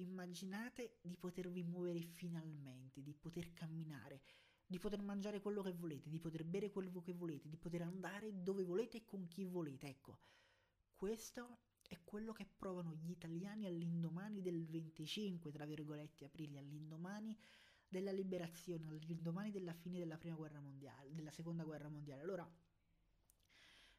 immaginate 0.00 0.98
di 1.02 1.16
potervi 1.16 1.62
muovere 1.62 2.00
finalmente, 2.00 3.02
di 3.02 3.14
poter 3.14 3.52
camminare, 3.52 4.22
di 4.66 4.78
poter 4.78 5.02
mangiare 5.02 5.40
quello 5.40 5.62
che 5.62 5.72
volete, 5.72 6.08
di 6.08 6.18
poter 6.18 6.44
bere 6.44 6.70
quello 6.70 7.00
che 7.00 7.12
volete, 7.12 7.48
di 7.48 7.56
poter 7.56 7.82
andare 7.82 8.42
dove 8.42 8.64
volete 8.64 8.98
e 8.98 9.04
con 9.04 9.26
chi 9.26 9.44
volete. 9.44 9.88
Ecco, 9.88 10.18
questo 10.94 11.58
è 11.90 11.98
quello 12.04 12.32
che 12.32 12.46
provano 12.46 12.94
gli 12.94 13.10
italiani 13.10 13.66
all'indomani 13.66 14.40
del 14.40 14.64
25, 14.64 15.50
tra 15.50 15.64
virgolette, 15.64 16.24
aprile, 16.24 16.58
all'indomani 16.58 17.36
della 17.88 18.12
liberazione, 18.12 18.86
all'indomani 18.86 19.50
della 19.50 19.72
fine 19.72 19.98
della 19.98 20.16
prima 20.16 20.36
guerra 20.36 20.60
mondiale, 20.60 21.12
della 21.12 21.32
seconda 21.32 21.64
guerra 21.64 21.88
mondiale. 21.88 22.22
Allora, 22.22 22.48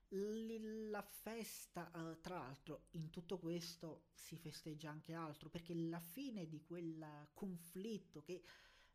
la 0.07 1.01
festa, 1.01 1.91
uh, 1.93 2.21
tra 2.21 2.37
l'altro, 2.37 2.87
in 2.91 3.09
tutto 3.09 3.37
questo 3.37 4.05
si 4.13 4.37
festeggia 4.37 4.89
anche 4.89 5.13
altro 5.13 5.49
perché 5.49 5.75
la 5.75 5.99
fine 5.99 6.47
di 6.47 6.63
quel 6.63 7.27
conflitto 7.33 8.21
che 8.21 8.41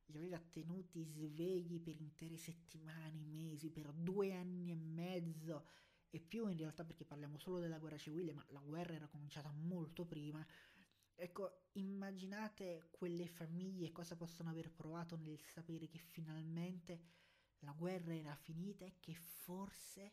li 0.06 0.16
aveva 0.16 0.38
tenuti 0.38 1.04
svegli 1.04 1.82
per 1.82 2.00
intere 2.00 2.38
settimane, 2.38 3.24
mesi, 3.24 3.70
per 3.70 3.92
due 3.92 4.32
anni 4.32 4.70
e 4.70 4.76
mezzo 4.76 5.66
e 6.10 6.20
più 6.20 6.48
in 6.48 6.56
realtà 6.56 6.84
perché 6.84 7.04
parliamo 7.04 7.38
solo 7.38 7.58
della 7.58 7.78
guerra 7.78 7.98
civile, 7.98 8.32
ma 8.32 8.44
la 8.50 8.60
guerra 8.60 8.94
era 8.94 9.08
cominciata 9.08 9.50
molto 9.50 10.04
prima. 10.04 10.44
ecco, 11.14 11.62
immaginate 11.72 12.88
quelle 12.90 13.26
famiglie 13.26 13.92
cosa 13.92 14.16
possono 14.16 14.50
aver 14.50 14.70
provato 14.70 15.16
nel 15.16 15.40
sapere 15.40 15.88
che 15.88 15.98
finalmente 15.98 17.00
la 17.60 17.72
guerra 17.72 18.14
era 18.14 18.34
finita 18.34 18.84
e 18.84 18.96
che 19.00 19.14
forse 19.14 20.12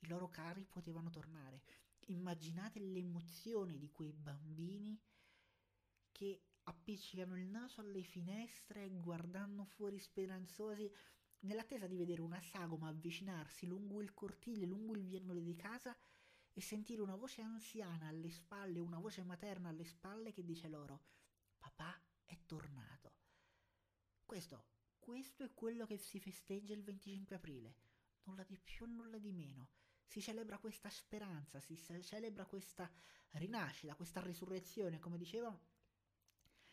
i 0.00 0.06
loro 0.08 0.28
cari 0.30 0.64
potevano 0.64 1.10
tornare. 1.10 1.62
Immaginate 2.06 2.80
l'emozione 2.80 3.78
di 3.78 3.90
quei 3.90 4.12
bambini 4.12 4.98
che 6.12 6.42
appiccicano 6.64 7.36
il 7.36 7.46
naso 7.46 7.80
alle 7.80 8.02
finestre 8.02 8.88
guardando 8.88 9.64
fuori 9.64 9.98
speranzosi 9.98 10.90
nell'attesa 11.40 11.86
di 11.86 11.96
vedere 11.96 12.20
una 12.20 12.40
sagoma 12.40 12.88
avvicinarsi 12.88 13.66
lungo 13.66 14.02
il 14.02 14.12
cortile, 14.14 14.66
lungo 14.66 14.94
il 14.94 15.04
viennole 15.04 15.42
di 15.42 15.54
casa 15.54 15.96
e 16.52 16.60
sentire 16.60 17.02
una 17.02 17.14
voce 17.14 17.42
anziana 17.42 18.08
alle 18.08 18.30
spalle, 18.30 18.80
una 18.80 18.98
voce 18.98 19.22
materna 19.22 19.68
alle 19.68 19.84
spalle 19.84 20.32
che 20.32 20.44
dice 20.44 20.68
loro 20.68 21.02
papà 21.58 22.00
è 22.24 22.36
tornato. 22.46 23.14
Questo, 24.24 24.66
questo 24.98 25.44
è 25.44 25.54
quello 25.54 25.86
che 25.86 25.96
si 25.96 26.18
festeggia 26.18 26.74
il 26.74 26.82
25 26.82 27.36
aprile, 27.36 27.74
nulla 28.24 28.44
di 28.44 28.58
più, 28.58 28.86
nulla 28.86 29.18
di 29.18 29.32
meno. 29.32 29.70
Si 30.04 30.20
celebra 30.20 30.58
questa 30.58 30.90
speranza, 30.90 31.60
si 31.60 31.76
celebra 32.02 32.44
questa 32.46 32.90
rinascita, 33.32 33.94
questa 33.94 34.20
risurrezione, 34.20 34.98
come 34.98 35.18
dicevo, 35.18 35.60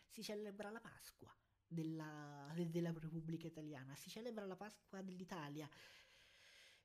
si 0.08 0.22
celebra 0.22 0.70
la 0.70 0.80
Pasqua 0.80 1.34
della, 1.66 2.52
della 2.54 2.92
Repubblica 2.92 3.46
Italiana, 3.46 3.94
si 3.96 4.10
celebra 4.10 4.44
la 4.46 4.56
Pasqua 4.56 5.02
dell'Italia 5.02 5.68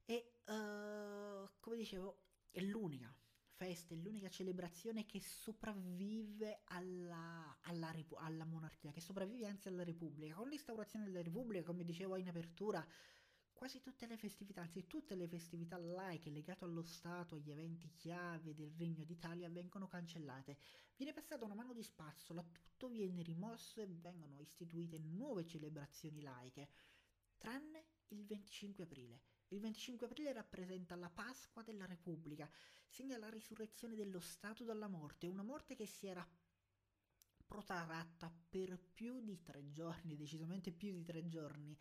e 0.05 0.33
uh, 0.45 1.49
come 1.59 1.77
dicevo 1.77 2.23
è 2.51 2.59
l'unica 2.61 3.13
festa, 3.61 3.93
è 3.93 3.97
l'unica 3.97 4.27
celebrazione 4.27 5.05
che 5.05 5.21
sopravvive 5.21 6.61
alla, 6.65 7.57
alla, 7.61 7.93
alla, 8.15 8.45
monarchia, 8.45 8.91
che 8.91 9.01
sopravvive 9.01 9.47
anzi 9.47 9.67
alla 9.67 9.83
Repubblica. 9.83 10.33
Con 10.33 10.49
l'instaurazione 10.49 11.05
della 11.05 11.21
Repubblica, 11.21 11.63
come 11.63 11.83
dicevo 11.83 12.15
in 12.17 12.27
apertura, 12.27 12.85
quasi 13.61 13.79
tutte 13.79 14.07
le 14.07 14.17
festività, 14.17 14.61
anzi 14.61 14.87
tutte 14.87 15.13
le 15.13 15.27
festività 15.27 15.77
laiche 15.77 16.31
legate 16.31 16.63
allo 16.65 16.81
Stato, 16.81 17.35
agli 17.35 17.51
eventi 17.51 17.91
chiave 17.91 18.55
del 18.55 18.71
Regno 18.75 19.03
d'Italia 19.03 19.51
vengono 19.51 19.87
cancellate. 19.87 20.57
Viene 20.95 21.13
passata 21.13 21.45
una 21.45 21.53
mano 21.53 21.71
di 21.71 21.83
spazzola, 21.83 22.43
tutto 22.63 22.87
viene 22.87 23.21
rimosso 23.21 23.79
e 23.79 23.85
vengono 23.85 24.39
istituite 24.39 24.97
nuove 24.97 25.45
celebrazioni 25.45 26.23
laiche, 26.23 26.69
tranne 27.37 27.85
il 28.07 28.25
25 28.25 28.83
aprile. 28.85 29.21
Il 29.49 29.59
25 29.59 30.07
aprile 30.07 30.33
rappresenta 30.33 30.95
la 30.95 31.11
Pasqua 31.11 31.61
della 31.61 31.85
Repubblica, 31.85 32.49
segna 32.87 33.19
la 33.19 33.29
risurrezione 33.29 33.93
dello 33.93 34.21
Stato 34.21 34.63
dalla 34.63 34.87
morte, 34.87 35.27
una 35.27 35.43
morte 35.43 35.75
che 35.75 35.85
si 35.85 36.07
era 36.07 36.27
protratta 37.45 38.33
per 38.49 38.79
più 38.79 39.19
di 39.21 39.39
tre 39.43 39.69
giorni, 39.69 40.15
decisamente 40.15 40.71
più 40.71 40.91
di 40.91 41.03
tre 41.03 41.27
giorni, 41.27 41.77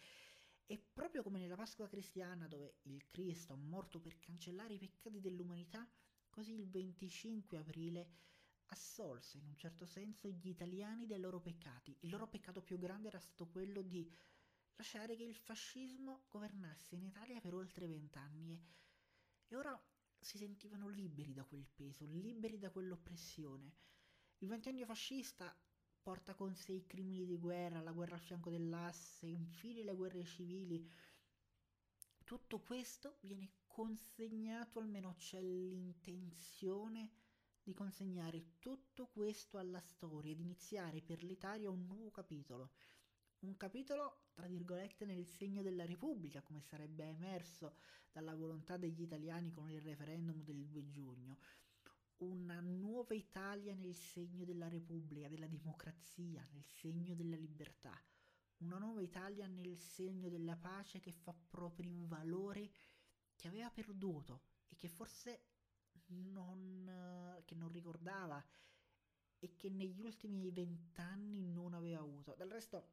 e 0.71 0.79
proprio 0.79 1.25
come 1.25 1.41
nella 1.41 1.57
Pasqua 1.57 1.89
cristiana, 1.89 2.47
dove 2.47 2.77
il 2.83 3.05
Cristo 3.09 3.55
è 3.55 3.57
morto 3.57 3.99
per 3.99 4.21
cancellare 4.21 4.75
i 4.75 4.79
peccati 4.79 5.19
dell'umanità, 5.19 5.85
così 6.31 6.55
il 6.55 6.69
25 6.69 7.59
aprile 7.59 8.11
assolse 8.67 9.39
in 9.39 9.47
un 9.47 9.57
certo 9.57 9.85
senso 9.85 10.29
gli 10.29 10.47
italiani 10.47 11.07
dei 11.07 11.19
loro 11.19 11.41
peccati. 11.41 11.97
Il 12.03 12.11
loro 12.11 12.29
peccato 12.29 12.63
più 12.63 12.79
grande 12.79 13.09
era 13.09 13.19
stato 13.19 13.49
quello 13.49 13.83
di 13.83 14.09
lasciare 14.77 15.17
che 15.17 15.25
il 15.25 15.35
fascismo 15.35 16.27
governasse 16.29 16.95
in 16.95 17.03
Italia 17.03 17.41
per 17.41 17.53
oltre 17.53 17.89
vent'anni 17.89 18.57
e 19.49 19.57
ora 19.57 19.77
si 20.21 20.39
sentivano 20.39 20.87
liberi 20.87 21.33
da 21.33 21.43
quel 21.43 21.67
peso, 21.67 22.05
liberi 22.05 22.61
da 22.61 22.71
quell'oppressione. 22.71 23.75
Il 24.39 24.47
ventennio 24.47 24.87
fascista 24.87 25.53
porta 26.03 26.35
con 26.35 26.55
sé 26.55 26.73
i 26.73 26.87
crimini 26.87 27.27
di 27.27 27.37
guerra, 27.37 27.83
la 27.83 27.93
guerra 27.93 28.15
al 28.15 28.21
fianco 28.21 28.51
dell'asse, 28.51 29.27
infine 29.27 29.83
le 29.83 29.95
guerre 29.95 30.25
civili. 30.25 30.89
Tutto 32.25 32.61
questo 32.61 33.19
viene 33.21 33.51
consegnato, 33.67 34.79
almeno 34.79 35.15
c'è 35.17 35.41
l'intenzione 35.41 37.11
di 37.63 37.75
consegnare 37.75 38.59
tutto 38.59 39.07
questo 39.09 39.59
alla 39.59 39.81
storia, 39.81 40.35
di 40.35 40.43
iniziare 40.43 41.03
per 41.03 41.23
l'Italia 41.23 41.71
un 41.71 41.85
nuovo 41.87 42.11
capitolo. 42.11 42.73
Un 43.41 43.57
capitolo, 43.57 44.29
tra 44.33 44.47
virgolette, 44.47 45.05
nel 45.05 45.27
segno 45.27 45.63
della 45.63 45.85
Repubblica, 45.85 46.43
come 46.43 46.61
sarebbe 46.61 47.05
emerso 47.05 47.77
dalla 48.11 48.35
volontà 48.35 48.77
degli 48.77 49.03
italiani 49.03 49.51
con 49.51 49.71
il 49.71 49.81
referendum 49.81 50.43
del 50.43 50.67
2 50.67 50.89
giugno 50.89 51.39
una 52.21 52.61
nuova 52.61 53.15
Italia 53.15 53.75
nel 53.75 53.95
segno 53.95 54.45
della 54.45 54.69
Repubblica, 54.69 55.29
della 55.29 55.47
democrazia, 55.47 56.47
nel 56.53 56.65
segno 56.65 57.15
della 57.15 57.37
libertà, 57.37 57.99
una 58.59 58.79
nuova 58.79 59.01
Italia 59.01 59.47
nel 59.47 59.79
segno 59.79 60.29
della 60.29 60.57
pace 60.57 61.01
che 61.01 61.13
fa 61.13 61.33
proprio 61.33 61.91
un 61.91 62.07
valore 62.07 62.71
che 63.37 63.49
aveva 63.49 63.71
perduto 63.71 64.43
e 64.69 64.77
che 64.77 64.89
forse 64.89 65.45
non, 66.09 67.43
che 67.45 67.55
non 67.55 67.71
ricordava 67.71 68.45
e 69.39 69.57
che 69.57 69.71
negli 69.71 70.01
ultimi 70.01 70.51
vent'anni 70.51 71.47
non 71.47 71.73
aveva 71.73 72.01
avuto. 72.01 72.35
Del 72.37 72.51
resto, 72.51 72.89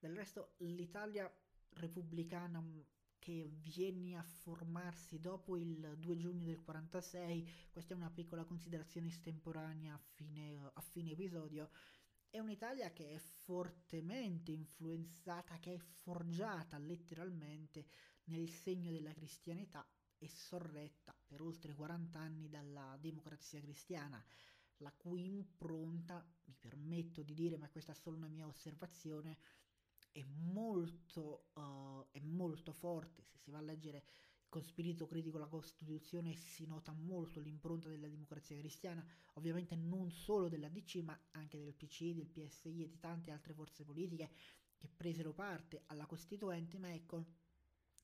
del 0.00 0.16
resto 0.16 0.54
l'Italia 0.58 1.32
repubblicana 1.70 2.60
che 3.18 3.50
viene 3.60 4.16
a 4.16 4.22
formarsi 4.22 5.20
dopo 5.20 5.56
il 5.56 5.96
2 5.98 6.16
giugno 6.16 6.44
del 6.44 6.60
46, 6.60 7.68
questa 7.70 7.94
è 7.94 7.96
una 7.96 8.10
piccola 8.10 8.44
considerazione 8.44 9.08
estemporanea 9.08 9.94
a 9.94 9.98
fine, 9.98 10.70
a 10.72 10.80
fine 10.80 11.12
episodio, 11.12 11.70
è 12.30 12.38
un'Italia 12.38 12.92
che 12.92 13.14
è 13.14 13.18
fortemente 13.18 14.52
influenzata, 14.52 15.58
che 15.58 15.74
è 15.74 15.78
forgiata 15.78 16.78
letteralmente 16.78 17.86
nel 18.24 18.50
segno 18.50 18.90
della 18.92 19.12
cristianità 19.12 19.86
e 20.18 20.28
sorretta 20.28 21.16
per 21.26 21.40
oltre 21.40 21.74
40 21.74 22.18
anni 22.18 22.48
dalla 22.48 22.96
democrazia 23.00 23.60
cristiana, 23.60 24.22
la 24.78 24.92
cui 24.92 25.26
impronta, 25.26 26.24
mi 26.44 26.54
permetto 26.58 27.22
di 27.22 27.34
dire, 27.34 27.56
ma 27.56 27.68
questa 27.68 27.92
è 27.92 27.94
solo 27.94 28.16
una 28.16 28.28
mia 28.28 28.46
osservazione, 28.46 29.38
è 30.18 30.24
molto, 30.24 31.50
uh, 31.54 32.06
è 32.10 32.20
molto 32.20 32.72
forte, 32.72 33.22
se 33.22 33.38
si 33.38 33.50
va 33.50 33.58
a 33.58 33.62
leggere 33.62 34.04
con 34.48 34.62
spirito 34.62 35.06
critico 35.06 35.38
la 35.38 35.46
Costituzione 35.46 36.34
si 36.34 36.66
nota 36.66 36.90
molto 36.92 37.38
l'impronta 37.38 37.88
della 37.88 38.08
democrazia 38.08 38.58
cristiana, 38.58 39.06
ovviamente 39.34 39.76
non 39.76 40.10
solo 40.10 40.48
della 40.48 40.68
DC 40.68 40.96
ma 41.04 41.18
anche 41.32 41.58
del 41.58 41.74
PCI, 41.74 42.14
del 42.14 42.28
PSI 42.28 42.82
e 42.82 42.88
di 42.88 42.98
tante 42.98 43.30
altre 43.30 43.52
forze 43.52 43.84
politiche 43.84 44.30
che 44.76 44.88
presero 44.88 45.32
parte 45.32 45.82
alla 45.86 46.06
Costituente, 46.06 46.78
ma 46.78 46.92
ecco, 46.92 47.24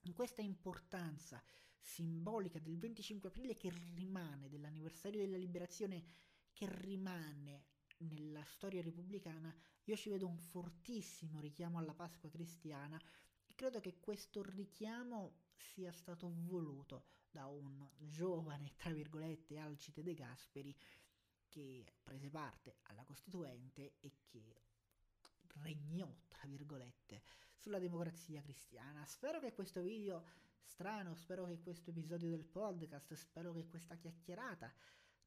in 0.02 0.12
questa 0.12 0.42
importanza 0.42 1.42
simbolica 1.80 2.58
del 2.58 2.78
25 2.78 3.28
aprile 3.30 3.56
che 3.56 3.72
rimane, 3.94 4.48
dell'anniversario 4.48 5.20
della 5.20 5.36
liberazione 5.36 6.04
che 6.52 6.66
rimane 6.68 7.64
nella 7.98 8.44
storia 8.44 8.82
repubblicana, 8.82 9.54
io 9.84 9.96
ci 9.96 10.08
vedo 10.08 10.26
un 10.26 10.38
fortissimo 10.38 11.40
richiamo 11.40 11.78
alla 11.78 11.94
Pasqua 11.94 12.30
cristiana 12.30 13.00
e 13.46 13.54
credo 13.54 13.80
che 13.80 13.98
questo 14.00 14.42
richiamo 14.42 15.42
sia 15.56 15.92
stato 15.92 16.30
voluto 16.32 17.06
da 17.30 17.46
un 17.46 17.88
giovane, 17.98 18.74
tra 18.76 18.90
virgolette, 18.90 19.58
Alcide 19.58 20.02
De 20.02 20.14
Gasperi 20.14 20.76
che 21.48 21.84
prese 22.02 22.30
parte 22.30 22.76
alla 22.82 23.04
Costituente 23.04 23.94
e 24.00 24.12
che 24.24 24.60
regnò, 25.62 26.12
tra 26.28 26.46
virgolette, 26.46 27.22
sulla 27.56 27.78
democrazia 27.78 28.42
cristiana. 28.42 29.04
Spero 29.06 29.40
che 29.40 29.52
questo 29.52 29.80
video 29.80 30.24
strano, 30.62 31.14
spero 31.14 31.46
che 31.46 31.60
questo 31.60 31.90
episodio 31.90 32.30
del 32.30 32.44
podcast, 32.44 33.14
spero 33.14 33.52
che 33.52 33.66
questa 33.66 33.96
chiacchierata 33.96 34.72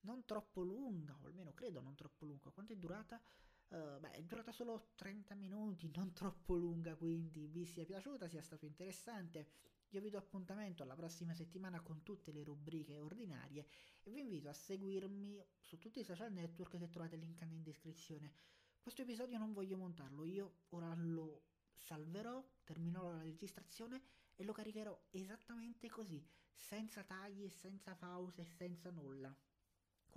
non 0.01 0.25
troppo 0.25 0.61
lunga, 0.61 1.17
o 1.21 1.25
almeno 1.25 1.53
credo 1.53 1.81
non 1.81 1.95
troppo 1.95 2.25
lunga. 2.25 2.49
Quanto 2.49 2.73
è 2.73 2.75
durata? 2.75 3.21
Uh, 3.69 3.99
beh, 3.99 4.11
è 4.11 4.23
durata 4.23 4.51
solo 4.51 4.91
30 4.95 5.35
minuti, 5.35 5.91
non 5.95 6.13
troppo 6.13 6.55
lunga, 6.55 6.95
quindi 6.95 7.47
vi 7.47 7.65
sia 7.65 7.85
piaciuta, 7.85 8.27
sia 8.27 8.41
stato 8.41 8.65
interessante. 8.65 9.47
Io 9.91 10.01
vi 10.01 10.09
do 10.09 10.17
appuntamento 10.17 10.83
alla 10.83 10.95
prossima 10.95 11.33
settimana 11.33 11.81
con 11.81 12.03
tutte 12.03 12.31
le 12.31 12.43
rubriche 12.43 12.99
ordinarie 12.99 13.65
e 14.03 14.11
vi 14.11 14.19
invito 14.19 14.49
a 14.49 14.53
seguirmi 14.53 15.43
su 15.61 15.77
tutti 15.79 15.99
i 15.99 16.03
social 16.03 16.31
network 16.31 16.77
che 16.77 16.89
trovate 16.89 17.15
il 17.15 17.21
link 17.21 17.41
in 17.41 17.63
descrizione. 17.63 18.33
Questo 18.81 19.01
episodio 19.01 19.37
non 19.37 19.53
voglio 19.53 19.77
montarlo, 19.77 20.23
io 20.25 20.59
ora 20.69 20.93
lo 20.95 21.43
salverò, 21.77 22.45
terminerò 22.63 23.11
la 23.11 23.21
registrazione 23.21 24.01
e 24.35 24.43
lo 24.43 24.53
caricherò 24.53 24.97
esattamente 25.11 25.89
così, 25.89 26.25
senza 26.53 27.03
tagli, 27.03 27.49
senza 27.49 27.95
pause, 27.95 28.43
senza 28.45 28.89
nulla 28.91 29.35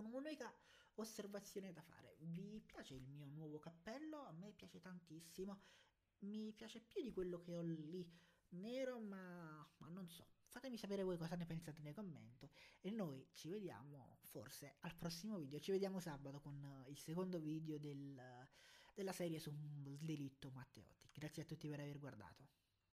con 0.00 0.12
un'unica 0.12 0.52
osservazione 0.94 1.72
da 1.72 1.82
fare. 1.82 2.16
Vi 2.20 2.62
piace 2.64 2.94
il 2.94 3.06
mio 3.06 3.26
nuovo 3.26 3.58
cappello? 3.58 4.24
A 4.24 4.32
me 4.32 4.52
piace 4.52 4.80
tantissimo. 4.80 5.60
Mi 6.20 6.52
piace 6.52 6.80
più 6.80 7.02
di 7.02 7.12
quello 7.12 7.38
che 7.38 7.54
ho 7.54 7.62
lì 7.62 8.10
nero, 8.50 8.98
ma, 8.98 9.66
ma 9.78 9.88
non 9.88 10.08
so. 10.08 10.26
Fatemi 10.48 10.76
sapere 10.76 11.02
voi 11.04 11.16
cosa 11.16 11.36
ne 11.36 11.46
pensate 11.46 11.80
nei 11.82 11.94
commenti 11.94 12.50
e 12.80 12.90
noi 12.90 13.28
ci 13.32 13.48
vediamo 13.48 14.18
forse 14.22 14.76
al 14.80 14.94
prossimo 14.96 15.38
video. 15.38 15.60
Ci 15.60 15.70
vediamo 15.70 16.00
sabato 16.00 16.40
con 16.40 16.84
il 16.88 16.98
secondo 16.98 17.38
video 17.38 17.78
del, 17.78 18.20
della 18.94 19.12
serie 19.12 19.38
sul 19.38 19.54
delitto 20.00 20.50
Matteotti. 20.50 21.10
Grazie 21.12 21.42
a 21.42 21.46
tutti 21.46 21.68
per 21.68 21.80
aver 21.80 21.98
guardato. 21.98 22.59